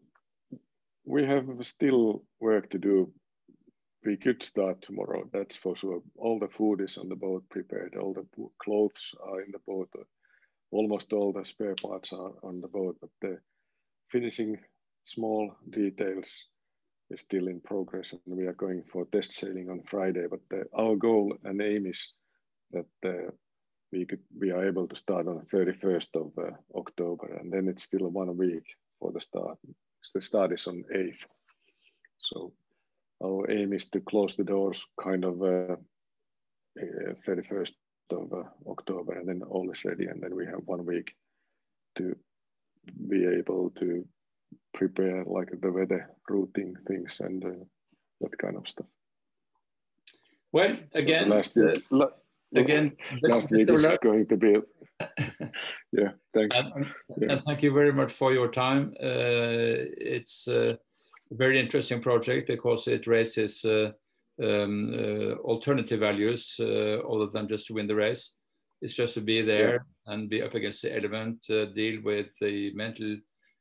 we 1.04 1.24
have 1.24 1.46
still 1.62 2.24
work 2.40 2.70
to 2.70 2.78
do. 2.78 3.12
We 4.04 4.16
could 4.16 4.42
start 4.42 4.80
tomorrow, 4.80 5.28
that's 5.30 5.56
for 5.56 5.76
sure. 5.76 6.02
All 6.16 6.38
the 6.38 6.48
food 6.48 6.80
is 6.80 6.96
on 6.96 7.10
the 7.10 7.16
boat 7.16 7.44
prepared, 7.50 7.96
all 7.96 8.14
the 8.14 8.26
clothes 8.62 9.14
are 9.22 9.42
in 9.42 9.50
the 9.52 9.58
boat, 9.66 9.90
almost 10.70 11.12
all 11.12 11.34
the 11.34 11.44
spare 11.44 11.74
parts 11.74 12.10
are 12.14 12.32
on 12.42 12.62
the 12.62 12.68
boat, 12.68 12.96
but 13.02 13.10
the 13.20 13.38
finishing 14.10 14.58
small 15.04 15.54
details 15.68 16.46
is 17.10 17.20
still 17.20 17.48
in 17.48 17.60
progress 17.60 18.12
and 18.12 18.36
we 18.36 18.46
are 18.46 18.54
going 18.54 18.82
for 18.90 19.04
test 19.06 19.32
sailing 19.32 19.68
on 19.68 19.82
Friday. 19.82 20.26
But 20.30 20.40
the, 20.48 20.64
our 20.74 20.96
goal 20.96 21.36
and 21.44 21.60
aim 21.60 21.86
is 21.86 22.12
that 22.72 22.86
uh, 23.04 23.30
we 23.92 24.04
could 24.04 24.20
we 24.38 24.50
are 24.50 24.66
able 24.66 24.86
to 24.88 24.96
start 24.96 25.26
on 25.26 25.38
the 25.38 25.56
31st 25.56 26.14
of 26.14 26.32
uh, 26.38 26.50
October, 26.74 27.34
and 27.34 27.52
then 27.52 27.68
it's 27.68 27.84
still 27.84 28.08
one 28.08 28.36
week 28.36 28.64
for 28.98 29.12
the 29.12 29.20
start. 29.20 29.58
The 30.14 30.20
start 30.20 30.52
is 30.52 30.66
on 30.66 30.84
8th. 30.94 31.26
So 32.18 32.52
our 33.22 33.50
aim 33.50 33.72
is 33.72 33.88
to 33.90 34.00
close 34.00 34.36
the 34.36 34.44
doors 34.44 34.86
kind 35.00 35.24
of 35.24 35.42
uh, 35.42 35.76
31st 36.78 37.74
uh, 38.12 38.16
of 38.16 38.32
uh, 38.32 38.70
October, 38.70 39.18
and 39.18 39.28
then 39.28 39.42
all 39.42 39.70
is 39.70 39.84
ready, 39.84 40.06
and 40.06 40.22
then 40.22 40.34
we 40.34 40.46
have 40.46 40.60
one 40.64 40.84
week 40.86 41.14
to 41.96 42.16
be 43.08 43.26
able 43.26 43.70
to 43.70 44.04
prepare 44.72 45.24
like 45.24 45.48
the 45.60 45.70
weather 45.70 46.10
routing 46.28 46.76
things 46.86 47.20
and 47.20 47.44
uh, 47.44 47.64
that 48.20 48.36
kind 48.38 48.56
of 48.56 48.66
stuff. 48.68 48.86
Well, 50.52 50.76
again, 50.94 51.24
so 51.24 51.34
last 51.34 51.56
year, 51.56 51.74
again, 52.56 52.96
week 53.50 53.68
is 53.68 53.86
going 54.02 54.26
to 54.26 54.36
be. 54.36 54.56
yeah, 55.92 56.10
thanks. 56.34 56.58
And, 56.58 56.86
yeah. 57.18 57.32
and, 57.32 57.42
thank 57.42 57.62
you 57.62 57.72
very 57.72 57.92
much 57.92 58.12
for 58.12 58.32
your 58.32 58.48
time. 58.48 58.92
Uh, 59.00 59.88
it's 59.96 60.46
a 60.48 60.78
very 61.30 61.58
interesting 61.58 62.00
project 62.00 62.48
because 62.48 62.86
it 62.88 63.06
raises 63.06 63.64
uh, 63.64 63.92
um, 64.42 64.94
uh, 64.94 65.34
alternative 65.42 66.00
values 66.00 66.56
uh, 66.60 66.98
other 66.98 67.26
than 67.26 67.48
just 67.48 67.66
to 67.68 67.74
win 67.74 67.86
the 67.86 67.94
race. 67.94 68.34
It's 68.82 68.94
just 68.94 69.14
to 69.14 69.20
be 69.20 69.42
there 69.42 69.86
yeah. 70.06 70.12
and 70.12 70.30
be 70.30 70.42
up 70.42 70.54
against 70.54 70.82
the 70.82 70.94
element, 70.94 71.44
uh, 71.50 71.66
deal 71.66 72.00
with 72.02 72.28
the 72.40 72.72
mental 72.74 73.16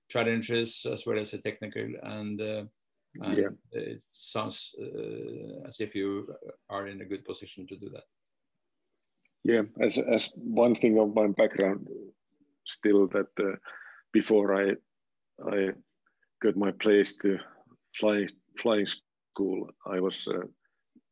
challenges 0.10 0.86
as 0.92 1.06
well 1.06 1.20
as 1.20 1.32
the 1.32 1.40
technical 1.40 1.88
and. 2.04 2.42
Uh, 2.42 2.64
and 3.22 3.38
yeah. 3.40 3.48
it 3.72 4.04
sounds 4.12 4.76
as 5.68 5.80
if 5.80 5.96
you 5.96 6.32
are 6.70 6.86
in 6.86 7.02
a 7.02 7.06
good 7.06 7.26
position 7.26 7.66
to 7.66 7.76
do 7.76 7.90
that. 7.90 8.04
Yeah, 9.44 9.64
as 9.82 9.98
as 9.98 10.32
one 10.36 10.76
thing 10.76 11.00
of 11.00 11.16
my 11.16 11.28
background, 11.28 11.88
still 12.66 13.08
that 13.08 13.28
uh, 13.40 13.56
before 14.12 14.54
I 14.56 14.76
I 15.52 15.72
got 16.42 16.58
my 16.58 16.72
place 16.72 17.18
to 17.18 17.40
flying 18.00 18.28
flying 18.60 18.86
school, 18.88 19.70
I 19.86 20.00
was 20.02 20.28
uh, 20.28 20.46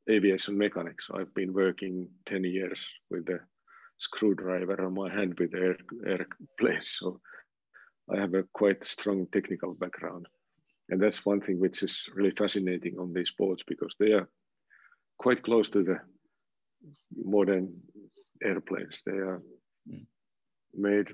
aviation 0.10 0.58
mechanics. 0.58 1.10
I've 1.14 1.34
been 1.34 1.54
working 1.54 2.10
ten 2.26 2.44
years 2.44 2.80
with 3.10 3.26
the 3.26 3.40
screwdriver 3.98 4.86
on 4.86 4.94
my 4.94 5.10
hand 5.10 5.40
with 5.40 5.56
air 5.56 5.78
airplanes, 6.06 6.92
so 7.00 7.22
I 8.14 8.20
have 8.20 8.34
a 8.34 8.44
quite 8.54 8.84
strong 8.84 9.28
technical 9.32 9.74
background, 9.74 10.28
and 10.90 11.02
that's 11.02 11.26
one 11.26 11.42
thing 11.42 11.60
which 11.60 11.82
is 11.82 12.04
really 12.14 12.32
fascinating 12.38 13.00
on 13.00 13.14
these 13.14 13.32
boats 13.32 13.64
because 13.64 13.96
they 14.00 14.12
are 14.12 14.30
quite 15.18 15.44
close 15.44 15.70
to 15.70 15.84
the 15.84 16.00
modern 17.16 17.74
airplanes. 18.44 19.02
They 19.06 19.14
are 19.14 19.42
mm. 19.90 20.06
made 20.74 21.14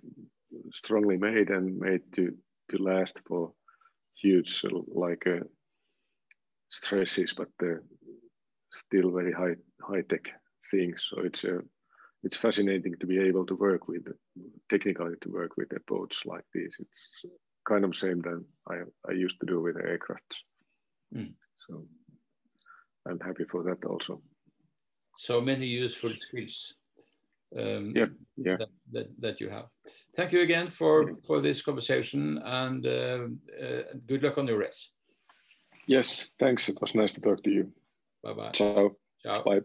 strongly 0.74 1.18
made 1.18 1.50
and 1.50 1.78
made 1.78 2.02
to 2.16 2.36
to 2.70 2.78
last 2.78 3.20
for 3.28 3.54
huge 4.22 4.64
like 4.88 5.26
uh, 5.28 5.44
stresses, 6.70 7.34
but 7.34 7.50
they're 7.60 7.84
still 8.72 9.12
very 9.12 9.32
high 9.32 9.56
high 9.82 10.02
tech 10.02 10.30
things. 10.72 11.06
So 11.10 11.22
it's 11.22 11.44
a 11.44 11.58
uh, 11.58 11.62
it's 12.24 12.38
fascinating 12.38 12.96
to 13.00 13.06
be 13.06 13.20
able 13.20 13.46
to 13.46 13.56
work 13.56 13.88
with 13.88 14.08
technically 14.70 15.16
to 15.22 15.30
work 15.30 15.58
with 15.58 15.70
the 15.70 15.80
boats 15.88 16.26
like 16.26 16.46
this. 16.54 16.76
It's 16.80 17.26
kind 17.68 17.84
of 17.84 17.98
same 17.98 18.22
than 18.22 18.46
I 18.70 18.76
I 19.10 19.14
used 19.14 19.40
to 19.40 19.46
do 19.46 19.62
with 19.62 19.78
aircraft. 19.78 20.44
Mm. 21.16 21.34
So 21.68 21.86
I'm 23.08 23.20
happy 23.20 23.46
for 23.52 23.64
that 23.64 23.86
also. 23.86 24.22
So 25.18 25.42
many 25.42 25.68
useful 25.68 26.14
skills 26.20 26.74
um, 27.58 27.94
yeah, 27.96 28.06
yeah. 28.38 28.58
That, 28.58 28.70
that, 28.92 29.08
that, 29.20 29.42
you 29.42 29.50
have. 29.50 29.66
Thank 30.16 30.32
you 30.32 30.42
again 30.42 30.70
for, 30.70 31.16
for 31.26 31.42
this 31.42 31.62
conversation 31.62 32.40
and 32.44 32.86
uh, 32.86 33.28
uh, 33.62 33.82
good 34.08 34.24
luck 34.24 34.38
on 34.38 34.48
your 34.48 34.58
race. 34.58 34.92
Yes, 35.88 36.28
thanks. 36.40 36.70
It 36.70 36.78
was 36.82 36.96
nice 36.96 37.12
to 37.14 37.22
talk 37.22 37.44
to 37.44 37.52
you. 37.52 37.72
Bye 38.24 38.34
bye. 38.34 38.52
Ciao. 38.52 38.92
Ciao. 39.22 39.44
Bye. 39.44 39.62